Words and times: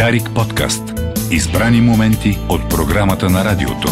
Дарик 0.00 0.30
подкаст. 0.34 0.82
Избрани 1.30 1.80
моменти 1.80 2.38
от 2.48 2.70
програмата 2.70 3.30
на 3.30 3.44
радиото. 3.44 3.88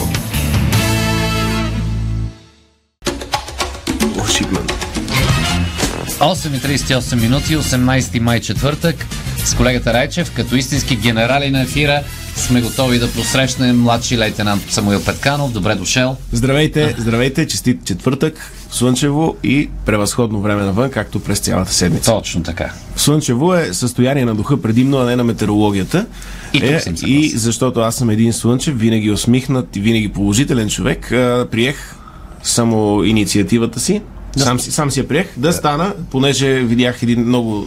Шипман. 4.36 4.66
8.38 4.66 7.21
минути, 7.21 7.57
18 7.57 8.21
май 8.21 8.41
четвъртък. 8.41 9.07
С 9.45 9.55
колегата 9.55 9.95
Райчев, 9.95 10.34
като 10.34 10.57
истински 10.57 10.96
генерали 10.96 11.50
на 11.50 11.62
ефира, 11.62 12.02
сме 12.36 12.61
готови 12.61 12.98
да 12.98 13.12
посрещнем 13.12 13.80
младши 13.80 14.18
лейтенант 14.18 14.62
Самуил 14.70 15.04
Петканов. 15.04 15.52
Добре 15.52 15.75
дошъл. 15.75 16.16
Здравейте, 16.32 16.95
здравейте, 16.98 17.46
честит 17.46 17.84
четвъртък, 17.84 18.52
слънчево 18.71 19.37
и 19.43 19.69
превъзходно 19.87 20.41
време 20.41 20.62
навън, 20.62 20.91
както 20.91 21.21
през 21.21 21.39
цялата 21.39 21.73
седмица. 21.73 22.11
Точно 22.11 22.43
така. 22.43 22.73
Слънчево 22.96 23.55
е 23.55 23.69
състояние 23.73 24.25
на 24.25 24.34
духа 24.34 24.62
предимно, 24.62 24.98
а 24.98 25.05
не 25.05 25.16
на 25.16 25.25
метеорологията. 25.25 26.06
И 26.52 26.59
е, 26.59 26.83
и 27.06 27.28
защото 27.28 27.80
аз 27.80 27.97
съм 27.97 28.11
един 28.11 28.33
слънчев, 28.33 28.78
винаги 28.78 29.11
усмихнат 29.11 29.77
и 29.77 29.80
винаги 29.80 30.09
положителен 30.09 30.69
човек, 30.69 31.12
а, 31.12 31.47
приех 31.51 31.95
само 32.42 33.05
инициативата 33.05 33.80
си, 33.80 34.02
сам, 34.37 34.61
си, 34.61 34.73
сам 34.73 34.91
си 34.91 35.00
я 35.00 35.09
приех, 35.09 35.27
да 35.37 35.53
стана, 35.53 35.95
понеже 36.11 36.61
видях 36.61 37.03
един 37.03 37.20
много... 37.20 37.66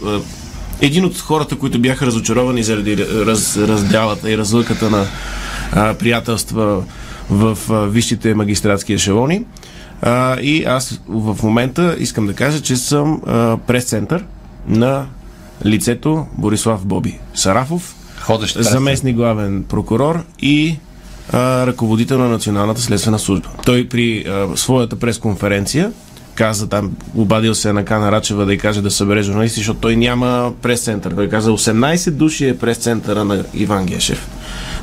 един 0.81 1.05
от 1.05 1.17
хората, 1.20 1.55
които 1.55 1.80
бяха 1.80 2.05
разочаровани 2.05 2.63
заради 2.63 2.97
раз, 2.97 3.58
разделата 3.58 4.31
и 4.31 4.38
разлъката 4.38 4.89
на 4.89 5.05
а, 5.72 5.94
приятелства 5.94 6.83
в 7.30 7.58
а, 7.70 7.88
висшите 7.88 8.33
магистратски 8.33 8.94
ешелони. 8.94 9.44
А, 10.01 10.39
и 10.41 10.63
аз 10.63 11.01
в 11.07 11.37
момента 11.43 11.95
искам 11.99 12.27
да 12.27 12.33
кажа, 12.33 12.61
че 12.61 12.75
съм 12.75 13.21
а, 13.25 13.57
прес-център 13.57 14.25
на 14.67 15.05
лицето 15.65 16.25
Борислав 16.37 16.85
Боби 16.85 17.19
Сарафов, 17.35 17.95
Ходещ 18.19 18.57
заместник 18.59 19.15
главен 19.15 19.63
прокурор 19.63 20.23
и 20.39 20.77
а, 21.33 21.67
ръководител 21.67 22.19
на 22.19 22.30
Националната 22.30 22.81
следствена 22.81 23.19
служба. 23.19 23.49
Той 23.66 23.88
при 23.88 24.25
а, 24.27 24.58
своята 24.58 24.99
пресконференция 24.99 25.91
каза 26.36 26.69
там, 26.69 26.91
обадил 27.15 27.55
се 27.55 27.73
на 27.73 27.86
Кана 27.86 28.11
Рачева 28.11 28.45
да 28.45 28.53
й 28.53 28.58
каже 28.58 28.81
да 28.81 28.91
събере 28.91 29.21
журналисти, 29.21 29.59
защото 29.59 29.80
той 29.80 29.95
няма 29.95 30.53
прес-център. 30.61 31.11
Той 31.15 31.30
каза 31.30 31.52
18 31.52 32.11
души 32.11 32.47
е 32.47 32.58
прес-центъра 32.58 33.25
на 33.25 33.43
Иван 33.53 33.86
Гешев, 33.86 34.30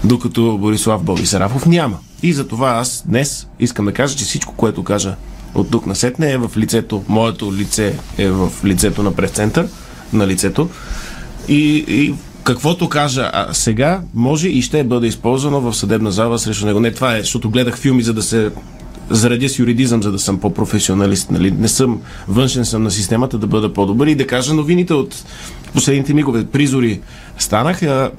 докато 0.05 0.59
Борислав 0.59 1.03
Боби 1.03 1.27
Сарафов 1.27 1.67
няма. 1.67 1.99
И 2.23 2.33
за 2.33 2.49
това 2.49 2.71
аз 2.71 3.05
днес 3.07 3.47
искам 3.61 3.85
да 3.85 3.93
кажа, 3.93 4.17
че 4.17 4.25
всичко, 4.25 4.55
което 4.55 4.85
кажа 4.85 5.15
от 5.55 5.71
тук 5.71 5.87
насетне 5.87 6.33
е 6.33 6.39
в 6.39 6.51
лицето, 6.57 7.05
моето 7.09 7.55
лице 7.55 7.95
е 8.19 8.31
в 8.31 8.51
лицето 8.65 9.03
на 9.03 9.13
прес-център, 9.13 9.69
на 10.13 10.27
лицето. 10.27 10.69
И, 11.49 11.85
и 11.89 12.15
каквото 12.45 12.89
кажа 12.89 13.31
а, 13.33 13.55
сега, 13.55 14.01
може 14.15 14.49
и 14.49 14.63
ще 14.63 14.85
бъде 14.85 15.07
използвано 15.07 15.61
в 15.61 15.75
съдебна 15.75 16.13
зала 16.13 16.39
срещу 16.39 16.67
него. 16.67 16.81
Не, 16.81 16.93
това 16.93 17.17
е, 17.17 17.21
защото 17.21 17.51
гледах 17.51 17.79
филми, 17.79 18.03
за 18.03 18.15
да 18.15 18.23
се 18.23 18.51
заредя 19.11 19.49
с 19.49 19.59
юридизъм, 19.59 20.03
за 20.03 20.13
да 20.13 20.19
съм 20.19 20.39
по-професионалист. 20.39 21.31
Нали? 21.31 21.51
Не 21.51 21.69
съм 21.69 22.01
външен 22.29 22.65
съм 22.65 22.83
на 22.83 22.91
системата 22.91 23.39
да 23.39 23.47
бъда 23.47 23.73
по-добър 23.73 24.07
и 24.07 24.15
да 24.15 24.27
кажа 24.27 24.55
новините 24.55 24.95
от 24.95 25.25
последните 25.75 26.15
мигове. 26.15 26.47
Призори 26.47 27.01
станах. 27.39 27.83
А, 27.83 28.11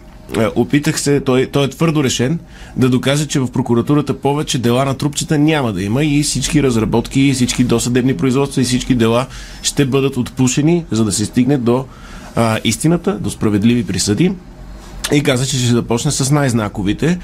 опитах 0.56 1.00
се, 1.02 1.20
той, 1.20 1.46
той 1.46 1.66
е 1.66 1.70
твърдо 1.70 2.04
решен, 2.04 2.40
да 2.78 2.90
докаже, 2.90 3.28
че 3.28 3.40
в 3.40 3.52
прокуратурата 3.52 4.14
повече 4.14 4.58
дела 4.58 4.86
на 4.86 4.98
трупчета 4.98 5.38
няма 5.40 5.74
да 5.74 5.84
има 5.84 6.04
и 6.04 6.24
всички 6.24 6.64
разработки, 6.64 7.22
и 7.22 7.34
всички 7.34 7.64
досъдебни 7.64 8.18
производства 8.18 8.62
и 8.62 8.66
всички 8.66 8.96
дела 8.96 9.26
ще 9.62 9.86
бъдат 9.86 10.18
отпушени, 10.18 10.86
за 10.92 11.06
да 11.06 11.12
се 11.12 11.26
стигне 11.26 11.58
до 11.58 11.86
а, 12.36 12.60
истината, 12.64 13.20
до 13.20 13.30
справедливи 13.30 13.86
присъди. 13.86 14.32
И 15.12 15.24
каза, 15.24 15.46
че 15.46 15.58
ще 15.58 15.68
започне 15.68 16.12
с 16.12 16.32
най-знаковите. 16.32 17.20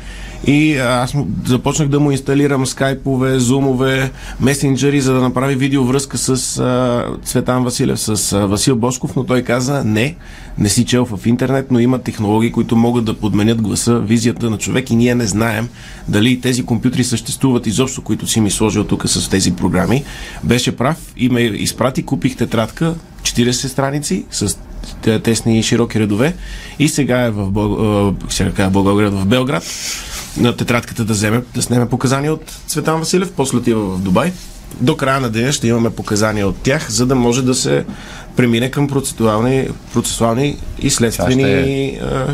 И 0.47 0.78
аз 0.78 1.14
започнах 1.45 1.88
да 1.88 2.00
му 2.00 2.11
инсталирам 2.11 2.66
скайпове, 2.66 3.39
зумове, 3.39 4.12
месенджери, 4.40 5.01
за 5.01 5.13
да 5.13 5.22
направи 5.22 5.56
видеовръзка 5.56 6.18
с 6.18 6.29
а, 6.59 7.06
Цветан 7.24 7.63
Василев, 7.63 8.00
с 8.00 8.34
а, 8.34 8.47
Васил 8.47 8.75
Бошков, 8.75 9.16
но 9.16 9.24
той 9.24 9.41
каза 9.41 9.84
не, 9.84 10.16
не 10.57 10.69
си 10.69 10.85
чел 10.85 11.06
в 11.06 11.25
интернет, 11.25 11.72
но 11.72 11.79
има 11.79 12.00
технологии, 12.00 12.51
които 12.51 12.75
могат 12.75 13.06
да 13.06 13.13
подменят 13.13 13.62
гласа, 13.62 14.00
визията 14.00 14.50
на 14.50 14.57
човек 14.57 14.90
и 14.90 14.95
ние 14.95 15.16
не 15.16 15.28
знаем 15.28 15.69
дали 16.07 16.41
тези 16.41 16.66
компютри 16.66 17.03
съществуват 17.03 17.68
изобщо, 17.68 18.01
които 18.01 18.28
си 18.28 18.41
ми 18.41 18.51
сложил 18.51 18.84
тук 18.84 19.09
с 19.09 19.29
тези 19.29 19.56
програми. 19.56 20.03
Беше 20.44 20.78
прав 20.78 20.97
и 21.18 21.29
ме 21.29 21.41
изпрати, 21.41 22.03
купих 22.03 22.38
тетрадка, 22.38 22.95
40 23.22 23.51
страници 23.68 24.25
с 24.31 24.57
тесни 25.23 25.59
и 25.59 25.63
широки 25.63 26.00
редове. 26.00 26.35
И 26.79 26.90
сега 26.90 27.22
е 27.22 27.31
в, 27.31 28.13
сега 28.29 28.69
Благоевград, 28.69 29.13
в 29.13 29.25
Белград 29.25 29.63
на 30.38 30.56
тетрадката 30.56 31.06
да 31.06 31.13
вземе, 31.13 31.41
да 31.56 31.62
снеме 31.62 31.90
показания 31.90 32.34
от 32.34 32.59
Цветан 32.68 33.00
Василев, 33.00 33.31
после 33.38 33.57
отива 33.57 33.85
в 33.85 34.00
Дубай. 34.01 34.31
До 34.81 34.97
края 34.97 35.19
на 35.19 35.29
деня 35.29 35.51
ще 35.51 35.68
имаме 35.68 35.90
показания 35.90 36.47
от 36.47 36.57
тях, 36.57 36.91
за 36.91 37.06
да 37.06 37.16
може 37.16 37.41
да 37.41 37.56
се 37.56 37.85
премине 38.35 38.72
към 38.72 38.88
процесуални, 38.88 39.68
процесуални 39.94 40.57
и 40.79 40.90
следствени... 40.90 42.00
А, 42.01 42.28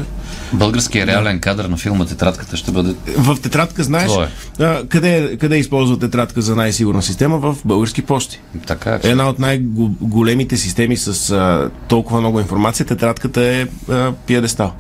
Българският 0.54 1.10
реален 1.10 1.40
кадър 1.40 1.66
на 1.66 1.78
филма 1.78 2.06
Тетрадката 2.06 2.58
ще 2.58 2.72
бъде 2.72 2.96
в 3.18 3.38
тетрадка, 3.42 3.84
знаеш, 3.84 4.12
Твое. 4.12 4.28
а, 4.60 4.88
къде, 4.88 5.38
къде 5.38 5.58
използва 5.58 6.00
тетрадка 6.00 6.42
за 6.42 6.56
най-сигурна 6.56 7.02
система? 7.02 7.38
В 7.38 7.56
български 7.66 8.02
почти. 8.02 8.42
така. 8.68 9.00
Една 9.04 9.30
от 9.30 9.40
най-големите 9.40 10.58
системи 10.58 10.98
с 10.98 11.32
а, 11.32 11.70
толкова 11.88 12.20
много 12.20 12.40
информация, 12.40 12.86
тетрадката 12.86 13.42
е 13.42 13.68
а, 13.90 14.12
пиедестал. 14.28 14.74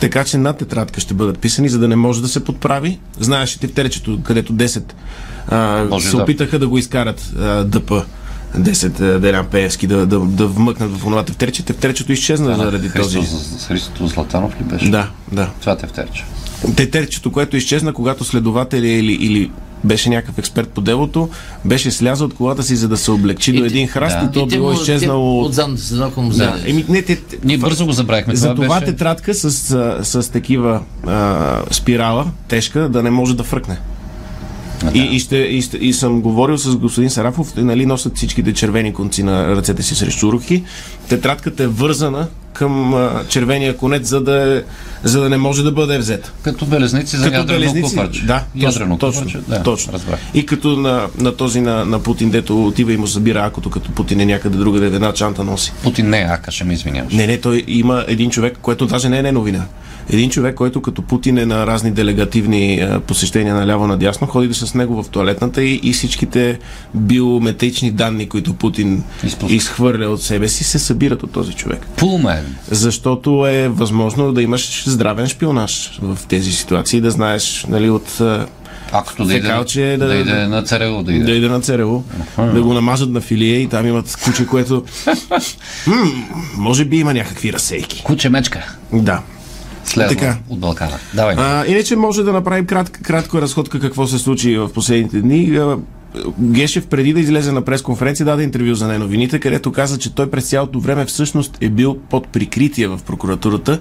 Така 0.00 0.24
че 0.24 0.38
на 0.38 0.52
тетрадка 0.52 1.00
ще 1.00 1.14
бъдат 1.14 1.38
писани, 1.38 1.68
за 1.68 1.78
да 1.78 1.88
не 1.88 1.96
може 1.96 2.22
да 2.22 2.28
се 2.28 2.44
подправи. 2.44 2.98
Знаеш 3.20 3.56
ли 3.56 3.60
тефтерчето, 3.60 4.18
където 4.22 4.52
10 4.52 4.92
а, 5.48 5.84
Може 5.90 6.08
се 6.08 6.16
да. 6.16 6.22
опитаха 6.22 6.58
да 6.58 6.68
го 6.68 6.78
изкарат 6.78 7.32
а, 7.38 7.64
ДП. 7.64 8.04
10 8.56 9.00
а, 9.00 9.20
Делян 9.20 9.46
Пеевски 9.46 9.86
да, 9.86 10.06
да, 10.06 10.18
да 10.18 10.46
вмъкнат 10.46 10.90
в 10.92 11.06
онова 11.06 11.22
тефтерче. 11.22 11.62
Тефтерчето 11.64 12.12
изчезна 12.12 12.56
заради 12.56 12.90
този. 12.92 13.18
Христо, 13.18 13.36
Христо 13.68 14.06
Златанов 14.06 14.60
ли 14.60 14.64
беше? 14.64 14.90
Да, 14.90 15.10
да. 15.32 15.50
Това 15.60 15.76
те 15.76 15.86
втерче. 15.86 16.24
Тетерчето, 16.76 17.32
което 17.32 17.56
изчезна, 17.56 17.92
когато 17.92 18.24
следователя 18.24 18.86
или, 18.88 19.12
или 19.12 19.50
беше 19.84 20.08
някакъв 20.08 20.38
експерт 20.38 20.68
по 20.68 20.80
делото, 20.80 21.28
беше 21.64 21.90
слязал 21.90 22.26
от 22.26 22.34
колата 22.34 22.62
си, 22.62 22.76
за 22.76 22.88
да 22.88 22.96
се 22.96 23.10
облегчи 23.10 23.52
до 23.52 23.60
ти- 23.60 23.66
един 23.66 23.88
храст 23.88 24.16
да. 24.20 24.26
и 24.26 24.32
то 24.32 24.46
те 24.46 24.56
било 24.56 24.68
му- 24.68 24.74
изчезнало 24.74 25.34
те 25.34 25.40
от... 25.40 25.46
От 25.46 25.54
задната 25.54 25.82
седалка 25.82 26.20
му 26.20 26.30
Да. 26.30 26.56
Еми, 26.66 26.84
не, 26.88 27.02
те, 27.02 27.16
те- 27.16 27.38
Ние 27.44 27.58
бързо 27.58 27.86
го 27.86 27.92
забравихме. 27.92 28.36
за 28.36 28.54
това 28.54 28.80
беше... 28.80 28.92
тетрадка 28.92 29.34
с, 29.34 29.50
с, 29.52 30.22
с 30.22 30.30
такива 30.30 30.80
а, 31.06 31.60
спирала, 31.70 32.26
тежка, 32.48 32.88
да 32.88 33.02
не 33.02 33.10
може 33.10 33.36
да 33.36 33.42
фръкне. 33.42 33.78
И, 34.94 34.98
и, 34.98 35.20
ще, 35.20 35.36
и, 35.36 35.62
ще, 35.62 35.76
и 35.76 35.92
съм 35.92 36.20
говорил 36.20 36.58
с 36.58 36.76
господин 36.76 37.10
Сарафов, 37.10 37.56
нали, 37.56 37.86
носят 37.86 38.16
всичките 38.16 38.54
червени 38.54 38.92
конци 38.94 39.22
на 39.22 39.56
ръцете 39.56 39.82
си 39.82 39.94
срещу 39.94 40.32
рухи. 40.32 40.64
Тетрадката 41.08 41.62
е 41.62 41.66
вързана 41.66 42.26
към 42.52 42.94
а, 42.94 43.24
червения 43.28 43.76
конец, 43.76 44.08
за 44.08 44.20
да, 44.20 44.56
е, 44.56 44.62
за 45.08 45.20
да 45.20 45.30
не 45.30 45.36
може 45.36 45.62
да 45.62 45.72
бъде 45.72 45.98
взета. 45.98 46.32
Като 46.42 46.66
белезници 46.66 47.16
за 47.16 47.24
Като 47.24 47.36
ядрено 47.36 47.58
белезници, 47.58 47.96
купърче. 47.96 48.24
да, 48.24 48.44
ядрено 48.56 48.98
точно, 48.98 49.20
купърче. 49.20 49.38
Да, 49.48 49.62
точно. 49.62 49.92
Разбрах. 49.92 50.20
И 50.34 50.46
като 50.46 50.76
на, 50.76 51.08
на 51.18 51.36
този 51.36 51.60
на, 51.60 51.84
на 51.84 52.02
Путин, 52.02 52.30
дето 52.30 52.66
отива 52.66 52.92
и 52.92 52.96
му 52.96 53.06
събира 53.06 53.44
акото, 53.44 53.70
като 53.70 53.90
Путин 53.90 54.20
е 54.20 54.26
някъде 54.26 54.58
другаде, 54.58 54.86
една 54.86 55.12
чанта 55.12 55.44
носи. 55.44 55.72
Путин 55.82 56.10
не 56.10 56.20
е 56.20 56.24
ака, 56.24 56.50
ще 56.50 56.64
ме 56.64 56.72
извиняваш. 56.72 57.12
Не, 57.12 57.26
не, 57.26 57.40
той 57.40 57.64
има 57.66 58.04
един 58.08 58.30
човек, 58.30 58.58
което 58.62 58.86
даже 58.86 59.08
не 59.08 59.18
е 59.18 59.22
не 59.22 59.32
новина. 59.32 59.64
Един 60.10 60.30
човек, 60.30 60.54
който 60.54 60.82
като 60.82 61.02
Путин 61.02 61.38
е 61.38 61.46
на 61.46 61.66
разни 61.66 61.90
делегативни 61.90 62.80
а, 62.80 63.00
посещения 63.00 63.54
наляво 63.54 63.86
надясно, 63.86 64.26
ходи 64.26 64.54
с 64.54 64.74
него 64.74 65.02
в 65.02 65.08
туалетната 65.08 65.62
и, 65.64 65.80
и 65.82 65.92
всичките 65.92 66.58
биометрични 66.94 67.90
данни, 67.90 68.28
които 68.28 68.54
Путин 68.54 69.02
Изпуска. 69.24 69.54
изхвърля 69.54 70.08
от 70.08 70.22
себе 70.22 70.48
си, 70.48 70.64
се 70.64 70.78
събират 70.78 71.22
от 71.22 71.32
този 71.32 71.52
човек. 71.52 71.86
Пулмен. 71.96 72.56
Защото 72.70 73.46
е 73.46 73.68
възможно 73.68 74.32
да 74.32 74.42
имаш 74.42 74.84
здравен 74.86 75.26
шпионаж 75.26 75.98
в 76.02 76.18
тези 76.28 76.52
ситуации, 76.52 77.00
да 77.00 77.10
знаеш 77.10 77.66
нали, 77.68 77.90
от 77.90 78.20
а, 78.20 78.46
Акто 78.92 79.24
да 79.24 79.34
иде, 79.34 79.48
да, 79.96 80.06
да- 80.06 80.14
иде 80.16 80.46
на 80.46 80.62
ЦРУ, 80.62 81.02
да 81.02 81.12
иде. 81.12 81.24
да 81.24 81.32
иде 81.32 81.48
на 81.48 81.60
ЦРУ, 81.60 82.02
да 82.38 82.62
го 82.62 82.74
намажат 82.74 83.10
на 83.10 83.20
филия 83.20 83.60
и 83.60 83.66
там 83.66 83.86
имат 83.86 84.16
куче, 84.24 84.46
което 84.46 84.84
м- 85.86 86.10
може 86.56 86.84
би 86.84 86.96
има 86.96 87.14
някакви 87.14 87.52
разсейки. 87.52 88.02
Куче 88.04 88.28
мечка. 88.28 88.76
Да. 88.92 89.20
Слезла 89.84 90.16
Така. 90.16 90.36
от 90.48 90.58
Балкана. 90.58 90.98
Давай. 91.14 91.34
А, 91.38 91.66
иначе 91.66 91.96
може 91.96 92.22
да 92.24 92.32
направим 92.32 92.66
крат, 92.66 92.90
кратко 92.90 93.40
разходка 93.40 93.80
какво 93.80 94.06
се 94.06 94.18
случи 94.18 94.56
в 94.56 94.72
последните 94.72 95.20
дни. 95.20 95.60
Гешев 96.40 96.86
преди 96.86 97.12
да 97.12 97.20
излезе 97.20 97.52
на 97.52 97.62
пресконференция 97.62 98.26
даде 98.26 98.42
интервю 98.42 98.74
за 98.74 98.86
най-новините, 98.86 99.40
където 99.40 99.72
каза, 99.72 99.98
че 99.98 100.14
той 100.14 100.30
през 100.30 100.48
цялото 100.48 100.80
време 100.80 101.04
всъщност 101.04 101.58
е 101.60 101.68
бил 101.68 101.98
под 102.10 102.28
прикритие 102.28 102.88
в 102.88 103.00
прокуратурата 103.06 103.78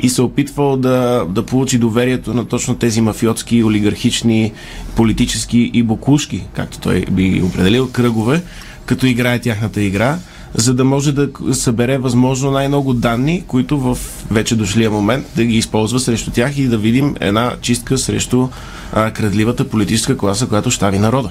и 0.00 0.08
се 0.08 0.22
опитвал 0.22 0.76
да, 0.76 1.26
да 1.28 1.42
получи 1.46 1.78
доверието 1.78 2.34
на 2.34 2.44
точно 2.44 2.74
тези 2.74 3.00
мафиотски, 3.00 3.64
олигархични, 3.64 4.52
политически 4.96 5.70
и 5.74 5.82
боклушки, 5.82 6.46
както 6.52 6.78
той 6.78 7.04
би 7.10 7.42
определил, 7.42 7.88
кръгове, 7.92 8.42
като 8.86 9.06
играе 9.06 9.38
тяхната 9.38 9.82
игра, 9.82 10.18
за 10.54 10.74
да 10.74 10.84
може 10.84 11.12
да 11.12 11.28
събере 11.52 11.98
възможно 11.98 12.50
най-много 12.50 12.92
данни, 12.92 13.44
които 13.46 13.78
в 13.80 13.98
вече 14.30 14.56
дошлия 14.56 14.90
момент 14.90 15.26
да 15.36 15.44
ги 15.44 15.56
използва 15.56 16.00
срещу 16.00 16.30
тях 16.30 16.58
и 16.58 16.66
да 16.66 16.78
видим 16.78 17.14
една 17.20 17.52
чистка 17.60 17.98
срещу 17.98 18.48
а, 18.92 19.10
крадливата 19.10 19.68
политическа 19.68 20.16
класа, 20.18 20.46
която 20.46 20.70
щави 20.70 20.98
народа. 20.98 21.30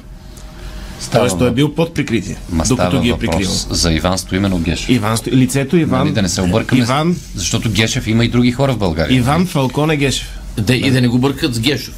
Става 0.99 1.21
Тоест 1.21 1.37
той 1.39 1.47
е 1.47 1.51
бил 1.51 1.75
под 1.75 1.93
прикритие, 1.93 2.37
Ма 2.51 2.63
докато 2.63 3.01
ги 3.01 3.09
е 3.09 3.17
прикривал. 3.17 3.53
за 3.69 3.93
Иван 3.93 4.17
Стоимено 4.17 4.57
Гешев. 4.57 4.89
Иван, 4.89 5.17
Сто- 5.17 5.31
лицето 5.31 5.77
Иван, 5.77 5.99
Нали, 5.99 6.11
да 6.11 6.21
не 6.21 6.29
се 6.29 6.41
объркаме, 6.41 6.81
Иван, 6.81 7.15
защото 7.35 7.69
Гешев 7.69 8.07
има 8.07 8.25
и 8.25 8.29
други 8.29 8.51
хора 8.51 8.73
в 8.73 8.77
България. 8.77 9.17
Иван 9.17 9.45
Фалконе 9.45 9.97
Гешев. 9.97 10.27
Да, 10.57 10.75
и 10.75 10.91
да 10.91 11.01
не 11.01 11.07
го 11.07 11.17
бъркат 11.17 11.55
с 11.55 11.59
Гешов. 11.59 11.93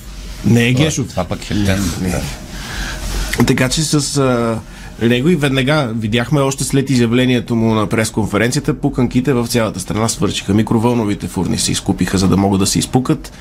Не 0.46 0.68
е 0.68 0.74
Гешов. 0.74 1.08
Това 1.08 1.24
пък 1.24 1.44
е 1.44 1.66
тен. 1.66 1.84
Да. 2.02 2.22
Така 3.46 3.70
че 3.70 3.84
с 3.84 4.18
а, 4.18 4.60
него 5.02 5.30
и 5.30 5.36
веднага 5.36 5.92
видяхме 5.96 6.42
още 6.42 6.64
след 6.64 6.90
изявлението 6.90 7.56
му 7.56 7.74
на 7.74 7.88
пресконференцията, 7.88 8.74
пуканките 8.74 9.34
в 9.34 9.48
цялата 9.48 9.80
страна 9.80 10.08
свършиха. 10.10 10.54
Микровълновите 10.54 11.28
фурни 11.28 11.58
се 11.58 11.72
изкупиха, 11.72 12.18
за 12.18 12.28
да 12.28 12.38
могат 12.38 12.60
да 12.60 12.66
се 12.68 12.80
изпукат. 12.80 13.32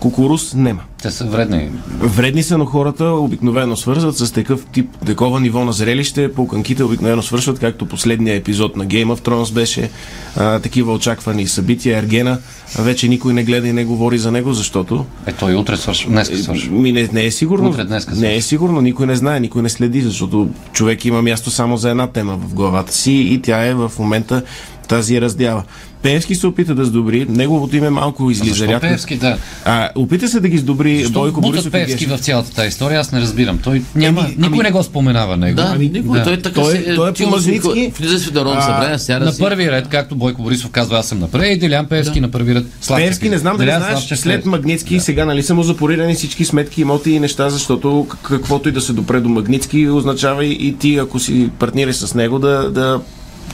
Кукурус 0.00 0.54
нема. 0.54 0.80
Те 1.02 1.10
са 1.10 1.24
вредни. 1.24 1.70
Вредни 2.00 2.42
са, 2.42 2.58
но 2.58 2.64
хората 2.64 3.04
обикновено 3.04 3.76
свързват 3.76 4.16
с 4.16 4.32
такъв 4.32 4.66
тип, 4.72 4.90
такова 5.06 5.40
ниво 5.40 5.64
на 5.64 5.72
зрелище. 5.72 6.32
Пуканките 6.32 6.84
обикновено 6.84 7.22
свършват, 7.22 7.58
както 7.58 7.86
последния 7.86 8.36
епизод 8.36 8.76
на 8.76 8.86
Game 8.86 9.06
of 9.06 9.20
Thrones 9.20 9.52
беше. 9.54 9.90
А, 10.36 10.58
такива 10.58 10.92
очаквани 10.92 11.46
събития. 11.46 11.98
Ергена 11.98 12.38
вече 12.78 13.08
никой 13.08 13.34
не 13.34 13.44
гледа 13.44 13.68
и 13.68 13.72
не 13.72 13.84
говори 13.84 14.18
за 14.18 14.32
него, 14.32 14.52
защото 14.52 15.06
Е, 15.26 15.32
той 15.32 15.54
утре 15.54 15.76
свършва. 15.76 16.10
Днеска 16.10 16.36
свършва. 16.38 16.72
ми 16.72 16.92
не, 16.92 17.08
не 17.12 17.24
е 17.24 17.30
сигурно. 17.30 17.70
Утре, 17.70 17.84
днеска 17.84 18.14
не 18.14 18.34
е 18.36 18.42
сигурно, 18.42 18.80
никой 18.80 19.06
не 19.06 19.16
знае, 19.16 19.40
никой 19.40 19.62
не 19.62 19.68
следи, 19.68 20.00
защото 20.00 20.48
човек 20.72 21.01
има 21.04 21.22
място 21.22 21.50
само 21.50 21.76
за 21.76 21.90
една 21.90 22.06
тема 22.06 22.36
в 22.36 22.54
главата 22.54 22.92
си 22.92 23.12
и 23.12 23.42
тя 23.42 23.66
е 23.66 23.74
в 23.74 23.92
момента 23.98 24.42
тази 24.88 25.20
раздяла. 25.20 25.64
Пеевски 26.02 26.34
се 26.34 26.46
опита 26.46 26.74
да 26.74 26.84
сдобри, 26.84 27.26
неговото 27.28 27.76
име 27.76 27.90
малко 27.90 28.30
излиза 28.30 28.54
Защо. 28.54 28.80
Певски, 28.80 29.16
да. 29.16 29.36
А, 29.64 29.88
опита 29.94 30.28
се 30.28 30.40
да 30.40 30.48
ги 30.48 30.58
сдобри 30.58 30.98
Защо 30.98 31.20
Бойко 31.20 31.40
Борисов 31.40 31.72
Певски 31.72 32.06
в 32.06 32.18
цялата 32.18 32.50
тази 32.50 32.68
история, 32.68 33.00
аз 33.00 33.12
не 33.12 33.20
разбирам. 33.20 33.58
Той 33.58 33.82
няма, 33.94 34.20
Еми, 34.20 34.28
никой 34.30 34.46
ами- 34.48 34.58
не 34.58 34.70
го 34.70 34.82
споменава 34.82 35.36
него. 35.36 35.56
Да, 35.56 35.72
Ами, 35.74 35.88
никой. 35.88 36.18
да. 36.18 36.24
Той 36.24 36.36
така 36.36 36.60
Той- 36.60 36.72
си, 36.72 36.84
той 36.96 37.10
е 37.10 37.14
си, 37.40 37.92
Влиза 37.98 38.18
си 38.18 38.30
в 38.30 38.34
Народно 38.34 38.58
А, 38.58 38.62
събрание, 38.62 38.98
сяда 38.98 39.24
На 39.24 39.32
първи 39.38 39.72
ред, 39.72 39.88
както 39.88 40.16
Бойко 40.16 40.42
Борисов 40.42 40.70
казва, 40.70 40.98
аз 40.98 41.06
съм 41.06 41.18
напред 41.18 41.56
и 41.56 41.58
Делян 41.58 41.86
Певски 41.86 42.20
на 42.20 42.30
първи 42.30 42.54
ред. 42.54 42.64
Славчев 42.80 43.04
Пеевски, 43.04 43.28
не 43.28 43.38
знам 43.38 43.56
дали 43.56 43.70
знаеш, 43.70 43.98
след 44.00 44.22
Пеевски. 44.24 44.48
Магницки 44.48 45.00
сега 45.00 45.24
нали 45.24 45.42
са 45.42 45.54
му 45.54 45.62
запорирани 45.62 46.14
всички 46.14 46.44
сметки, 46.44 46.80
имоти 46.80 47.10
и 47.10 47.20
неща, 47.20 47.50
защото 47.50 48.06
каквото 48.22 48.68
и 48.68 48.72
да 48.72 48.80
се 48.80 48.92
допре 48.92 49.20
до 49.20 49.28
Магницки 49.28 49.88
означава 49.88 50.44
и, 50.44 50.76
ти, 50.78 50.96
ако 50.96 51.18
си 51.18 51.50
партнираш 51.58 51.96
с 51.96 52.14
него, 52.14 52.38
да, 52.38 52.70
да 52.70 53.00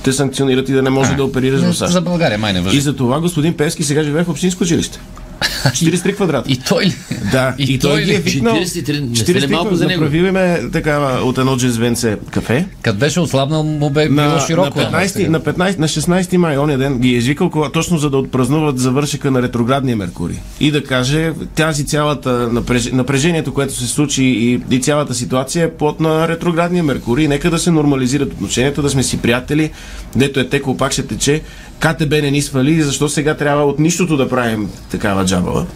те 0.03 0.13
санкционират 0.13 0.69
и 0.69 0.73
да 0.73 0.83
не 0.83 0.91
може 0.91 1.15
да 1.15 1.25
оперираш 1.25 1.61
в 1.61 1.75
САЩ. 1.75 1.93
За 1.93 2.01
България 2.01 2.39
май 2.39 2.53
не 2.53 2.59
И 2.59 2.63
въжи. 2.63 2.81
за 2.81 2.97
това 2.97 3.21
господин 3.21 3.57
Певски 3.57 3.85
сега 3.85 4.03
живее 4.03 4.25
в 4.25 4.29
общинско 4.29 4.65
жилище. 4.65 5.01
43 5.65 6.15
квадрата. 6.15 6.51
И 6.53 6.57
той 6.57 6.85
ли? 6.85 6.95
Да, 7.33 7.55
и, 7.59 7.63
и, 7.63 7.79
той, 7.79 7.91
той 7.91 8.03
ги 8.03 8.11
е 8.11 8.15
ли? 8.15 8.21
викнал. 8.21 8.57
43, 8.57 9.01
не 9.01 9.17
сте 9.17 9.35
ли 9.35 9.47
малко 9.47 9.75
за 9.75 9.87
него? 9.87 10.05
Направиме 10.05 10.61
такава 10.73 11.21
от 11.23 11.39
едно 11.39 11.57
джезвенце 11.57 12.17
кафе. 12.31 12.67
Като 12.83 12.99
беше 12.99 13.21
ослабнал, 13.21 13.63
му 13.63 13.91
бе 13.91 14.09
било 14.09 14.23
На, 14.23 14.41
широко. 14.41 14.79
на, 14.79 14.91
15, 14.93 15.29
на, 15.29 15.41
15, 15.41 15.79
на 15.79 15.89
16 15.89 16.37
май, 16.37 16.59
ония 16.59 16.79
ден, 16.79 16.99
ги 16.99 17.09
е 17.09 17.17
извикал 17.17 17.51
кога- 17.51 17.69
точно 17.69 17.99
за 17.99 18.11
да 18.11 18.17
отпразнуват 18.17 18.79
завършика 18.79 19.31
на 19.31 19.43
ретроградния 19.43 19.97
Меркурий. 19.97 20.37
И 20.61 20.71
да 20.71 20.85
каже, 20.85 21.33
тази 21.55 21.87
цялата 21.87 22.31
напреж... 22.53 22.91
напрежението, 22.93 23.55
което 23.55 23.75
се 23.75 23.87
случи 23.87 24.25
и, 24.25 24.61
и 24.71 24.81
цялата 24.81 25.15
ситуация 25.15 25.65
е 25.65 25.71
плод 25.71 26.01
на 26.01 26.29
ретроградния 26.29 26.85
Меркурий. 26.85 27.29
Нека 27.29 27.51
да 27.51 27.59
се 27.59 27.71
нормализират 27.71 28.33
отношенията, 28.33 28.83
да 28.83 28.91
сме 28.91 29.03
си 29.03 29.19
приятели, 29.19 29.71
дето 30.17 30.41
е 30.41 30.49
текло, 30.49 30.77
пак 30.77 30.93
ще 30.93 31.07
тече. 31.07 31.43
КТБ 31.79 32.11
не 32.13 32.31
ни 32.31 32.43
свали, 32.43 32.83
защо 32.83 33.09
сега 33.09 33.35
трябва 33.35 33.65
от 33.65 33.79
нищото 33.79 34.17
да 34.17 34.29
правим 34.29 34.69
такава 34.91 35.25
джабала. 35.59 35.67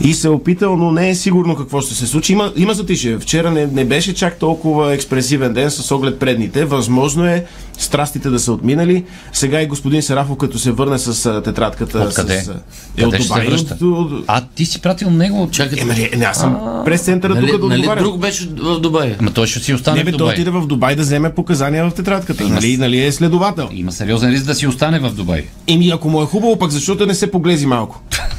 И 0.00 0.14
се 0.14 0.26
е 0.26 0.30
опитал, 0.30 0.76
но 0.76 0.90
не 0.90 1.10
е 1.10 1.14
сигурно 1.14 1.56
какво 1.56 1.80
ще 1.80 1.94
се 1.94 2.06
случи. 2.06 2.32
Има, 2.32 2.52
има 2.56 2.74
затишие. 2.74 3.18
Вчера 3.18 3.50
не, 3.50 3.66
не 3.66 3.84
беше 3.84 4.14
чак 4.14 4.38
толкова 4.38 4.94
експресивен 4.94 5.52
ден 5.52 5.70
с 5.70 5.90
оглед 5.90 6.18
предните. 6.18 6.64
Възможно 6.64 7.26
е 7.26 7.44
страстите 7.78 8.30
да 8.30 8.38
са 8.38 8.52
отминали. 8.52 9.04
Сега 9.32 9.62
и 9.62 9.66
господин 9.66 10.02
Сарафов, 10.02 10.36
като 10.36 10.58
се 10.58 10.72
върне 10.72 10.98
с 10.98 11.26
а, 11.26 11.42
тетрадката. 11.42 11.98
Откъде? 11.98 12.40
С, 12.40 12.48
а, 12.48 12.54
Къде 12.96 13.06
от 13.06 13.28
Дубай? 13.28 13.46
От, 13.48 13.80
от, 13.82 14.24
А 14.26 14.44
ти 14.54 14.66
си 14.66 14.80
пратил 14.80 15.10
него. 15.10 15.48
Чакайте. 15.52 15.82
е, 15.82 15.84
нали, 15.84 16.10
не, 16.16 16.24
аз 16.24 16.38
съм 16.38 16.82
през 16.84 17.00
центъра 17.00 17.34
Нали, 17.34 17.50
тук 17.50 17.60
да 17.60 17.66
нали 17.66 17.78
отговарям. 17.80 18.04
друг 18.04 18.18
беше 18.18 18.46
в 18.46 18.80
Дубай? 18.80 19.16
Ама 19.20 19.30
той 19.30 19.46
ще 19.46 19.58
си 19.58 19.74
остане 19.74 19.98
Не, 19.98 20.04
бе, 20.04 20.10
в 20.10 20.12
той 20.12 20.18
Дубай. 20.18 20.34
отиде 20.34 20.50
в 20.50 20.66
Дубай 20.66 20.96
да 20.96 21.02
вземе 21.02 21.34
показания 21.34 21.90
в 21.90 21.94
тетрадката. 21.94 22.48
Нали, 22.48 22.76
нали 22.76 23.04
е 23.04 23.12
следовател. 23.12 23.68
Има 23.72 23.92
сериозен 23.92 24.30
риск 24.30 24.44
да 24.44 24.54
си 24.54 24.66
остане 24.66 24.98
в 24.98 25.10
Дубай. 25.10 25.44
Еми, 25.66 25.90
ако 25.90 26.08
му 26.08 26.22
е 26.22 26.26
хубаво, 26.26 26.58
пък 26.58 26.70
защото 26.70 27.06
не 27.06 27.14
се 27.14 27.30
поглези 27.30 27.66
малко. 27.66 28.02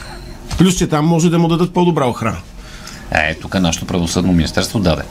Плюс, 0.61 0.75
че 0.75 0.87
там 0.87 1.05
може 1.05 1.29
да 1.29 1.39
му 1.39 1.47
дадат 1.47 1.73
по-добра 1.73 2.05
охрана. 2.05 2.37
Е, 3.11 3.35
тук 3.35 3.59
нашето 3.59 3.85
правосъдно 3.85 4.33
министерство 4.33 4.79
даде. 4.79 5.01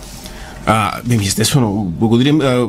А, 0.67 0.93
естествено, 1.23 1.85
благодарим 1.85 2.41
а, 2.41 2.69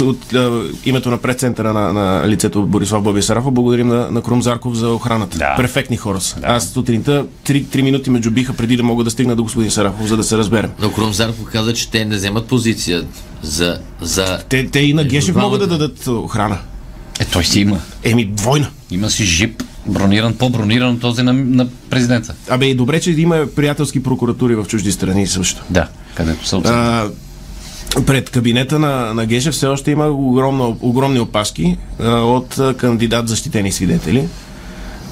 от 0.00 0.32
а, 0.34 0.62
името 0.84 1.10
на 1.10 1.18
пресцентъра 1.18 1.72
на, 1.72 1.92
на 1.92 2.28
лицето 2.28 2.66
Борислав 2.66 3.02
Боби 3.02 3.22
Сарафов, 3.22 3.52
благодарим 3.52 3.88
на, 3.88 4.10
на 4.10 4.22
Крум 4.22 4.42
Зарков 4.42 4.74
за 4.74 4.88
охраната. 4.88 5.38
Да. 5.38 5.56
Перфектни 5.56 5.96
хора 5.96 6.20
са. 6.20 6.36
Аз 6.42 6.68
сутринта 6.68 7.26
3, 7.46 7.64
3 7.64 7.82
минути 7.82 8.10
ме 8.10 8.20
джубиха 8.20 8.52
преди 8.52 8.76
да 8.76 8.82
мога 8.82 9.04
да 9.04 9.10
стигна 9.10 9.36
до 9.36 9.42
господин 9.42 9.70
Сарафов, 9.70 10.06
за 10.06 10.16
да 10.16 10.24
се 10.24 10.38
разберем. 10.38 10.70
Но 10.80 10.92
Крум 10.92 11.12
Зарков 11.12 11.44
каза, 11.52 11.74
че 11.74 11.90
те 11.90 12.04
не 12.04 12.16
вземат 12.16 12.46
позиция 12.46 13.04
за... 13.42 13.80
за... 14.00 14.38
Те, 14.48 14.66
те 14.66 14.80
и 14.80 14.94
на 14.94 15.04
Гешев 15.04 15.32
двамата. 15.32 15.50
могат 15.50 15.60
да 15.60 15.78
дадат 15.78 16.06
охрана. 16.06 16.58
Е, 17.20 17.24
той 17.24 17.44
си 17.44 17.60
има. 17.60 17.78
Еми, 18.04 18.24
двойна. 18.24 18.70
Има 18.90 19.10
си 19.10 19.24
жип, 19.24 19.62
брониран, 19.90 20.34
по-брониран 20.34 20.94
от 20.94 21.00
този 21.00 21.22
на, 21.22 21.32
на 21.32 21.66
президента. 21.90 22.34
Абе, 22.48 22.66
и 22.66 22.74
добре, 22.74 23.00
че 23.00 23.10
има 23.10 23.46
приятелски 23.56 24.02
прокуратури 24.02 24.54
в 24.54 24.64
чужди 24.64 24.92
страни 24.92 25.26
също. 25.26 25.62
Да, 25.70 25.88
където 26.14 26.46
са. 26.46 26.56
А, 26.64 27.08
пред 28.06 28.30
кабинета 28.30 28.78
на, 28.78 29.14
на 29.14 29.26
Гешев 29.26 29.54
все 29.54 29.66
още 29.66 29.90
има 29.90 30.06
огромно, 30.06 30.78
огромни 30.80 31.20
опашки 31.20 31.76
а, 32.00 32.10
от 32.10 32.60
кандидат 32.76 33.28
защитени 33.28 33.72
свидетели, 33.72 34.28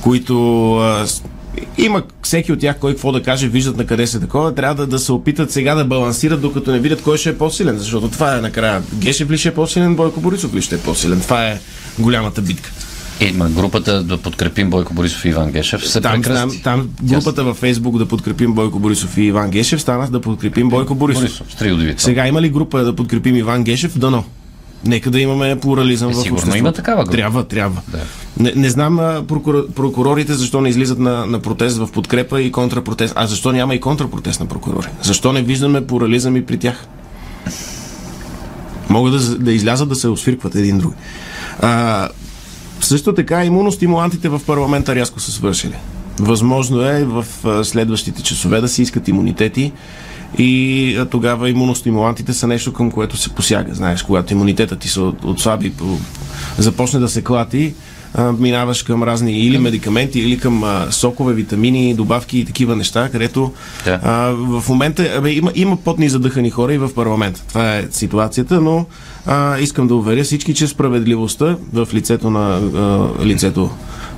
които 0.03 0.75
а, 0.77 1.07
има 1.79 2.03
всеки 2.23 2.53
от 2.53 2.61
тях 2.61 2.79
кой 2.79 2.93
какво 2.93 3.13
да 3.13 3.23
каже, 3.23 3.49
виждат 3.49 3.77
на 3.77 3.87
къде 3.87 4.07
се 4.07 4.21
такова, 4.21 4.55
трябва 4.55 4.75
да, 4.75 4.87
да 4.87 4.99
се 4.99 5.13
опитат 5.13 5.51
сега 5.51 5.75
да 5.75 5.85
балансират, 5.85 6.41
докато 6.41 6.73
не 6.73 6.79
видят 6.79 7.03
кой 7.03 7.19
ще 7.19 7.29
е 7.29 7.39
по-силен, 7.39 7.79
защото 7.79 8.09
това 8.09 8.37
е 8.37 8.41
накрая. 8.41 8.83
Гешев 8.95 9.31
ли 9.31 9.39
ще 9.39 9.49
е 9.49 9.55
по-силен, 9.55 9.97
Бойко 9.97 10.21
Борисов 10.21 10.55
ли 10.55 10.63
ще 10.63 10.75
е 10.75 10.79
по-силен? 10.79 11.21
Това 11.21 11.49
е 11.49 11.61
голямата 11.99 12.43
битка. 12.43 12.73
Е, 13.21 13.33
ма 13.33 13.49
групата 13.49 14.03
да 14.03 14.19
подкрепим 14.19 14.71
Бойко 14.71 14.95
Борисов 14.95 15.25
и 15.25 15.29
Иван 15.29 15.51
Гешев 15.51 15.89
се 15.89 16.01
Там, 16.01 16.23
там, 16.23 16.51
там 16.65 16.89
групата 17.03 17.45
във 17.45 17.57
Фейсбук 17.57 17.99
да 17.99 18.07
подкрепим 18.07 18.53
Бойко 18.53 18.79
Борисов 18.79 19.17
и 19.17 19.23
Иван 19.23 19.51
Гешев 19.51 19.81
стана 19.81 20.11
да 20.11 20.21
подкрепим 20.21 20.69
Бойко 20.69 20.95
Борисов. 20.95 21.23
Борисов, 21.23 21.47
три. 21.59 21.95
Сега 21.97 22.27
има 22.27 22.43
ли 22.43 22.49
група 22.49 22.85
да 22.85 22.97
подкрепим 22.97 23.37
Иван 23.37 23.65
Гешев? 23.65 23.99
Дано. 23.99 24.25
Нека 24.85 25.11
да 25.11 25.21
имаме 25.21 25.61
плурализъм 25.61 26.11
Е, 26.11 26.13
в 26.13 26.17
сигурно 26.17 26.35
обществото. 26.35 26.59
има 26.59 26.73
такава 26.73 27.05
група. 27.05 27.17
Трябва, 27.17 27.45
трябва. 27.45 27.81
Да. 27.89 27.99
Не, 28.39 28.53
не 28.57 28.71
знам 28.71 28.99
а, 28.99 29.25
прокура, 29.29 29.65
прокурорите 29.75 30.35
защо 30.35 30.61
не 30.61 30.69
излизат 30.69 30.99
на, 30.99 31.27
на 31.27 31.41
протест 31.41 31.77
в 31.77 31.89
подкрепа 31.93 32.43
и 32.43 32.53
контрапротест. 32.53 33.15
А 33.17 33.27
защо 33.27 33.53
няма 33.53 33.75
и 33.75 33.81
контрапротест 33.81 34.41
на 34.41 34.47
прокурори? 34.47 34.87
Защо 35.03 35.33
не 35.33 35.43
виждаме 35.43 35.87
плурализъм 35.87 36.37
и 36.37 36.47
при 36.47 36.59
тях? 36.59 36.87
Могат 38.89 39.13
да, 39.13 39.39
да 39.39 39.53
излязат 39.53 39.89
да 39.89 39.95
се 39.95 40.09
освиркват 40.09 40.55
един 40.55 40.79
друг. 40.79 40.95
А, 41.61 42.09
също 42.81 43.13
така 43.15 43.45
имуностимулантите 43.45 44.29
в 44.29 44.41
парламента 44.47 44.95
рязко 44.95 45.21
са 45.21 45.33
свършили. 45.33 45.75
Възможно 46.19 46.83
е 46.83 47.05
в 47.05 47.25
следващите 47.65 48.23
часове 48.23 48.61
да 48.61 48.69
се 48.69 48.83
искат 48.83 49.09
имунитети 49.09 49.73
и 50.39 51.05
тогава 51.11 51.51
имуностимулантите 51.51 52.33
са 52.33 52.47
нещо 52.47 52.73
към 52.73 52.91
което 52.91 53.17
се 53.17 53.29
посяга. 53.29 53.75
Знаеш, 53.75 54.03
когато 54.03 54.33
имунитетът 54.33 54.79
ти 54.79 54.89
се 54.89 55.01
от- 55.01 55.25
отслаби, 55.25 55.73
по- 55.73 55.99
започне 56.59 57.01
да 57.01 57.09
се 57.09 57.25
клати, 57.25 57.75
а, 58.15 58.33
минаваш 58.33 58.83
към 58.83 59.03
разни 59.03 59.41
или 59.41 59.59
медикаменти, 59.59 60.21
или 60.21 60.39
към 60.39 60.65
а, 60.65 60.87
сокове, 60.91 61.35
витамини, 61.35 61.95
добавки 61.95 62.39
и 62.39 62.45
такива 62.45 62.77
неща, 62.77 63.09
където 63.13 63.53
Да. 63.85 64.01
а, 64.03 64.13
в 64.33 64.65
момента 64.69 65.15
абе, 65.19 65.31
има, 65.31 65.53
има 65.55 65.77
потни 65.77 66.09
задъхани 66.09 66.51
хора 66.51 66.75
и 66.75 66.79
в 66.79 66.95
парламента. 66.95 67.43
Това 67.49 67.77
е 67.77 67.87
ситуацията, 67.91 68.61
но 68.61 68.87
а, 69.27 69.59
искам 69.59 69.89
да 69.89 69.95
уверя 69.95 70.25
всички, 70.25 70.55
че 70.55 70.67
справедливостта 70.67 71.57
в 71.73 71.89
лицето 71.95 72.31
на 72.31 72.57
а, 72.57 73.25
лицето 73.25 73.71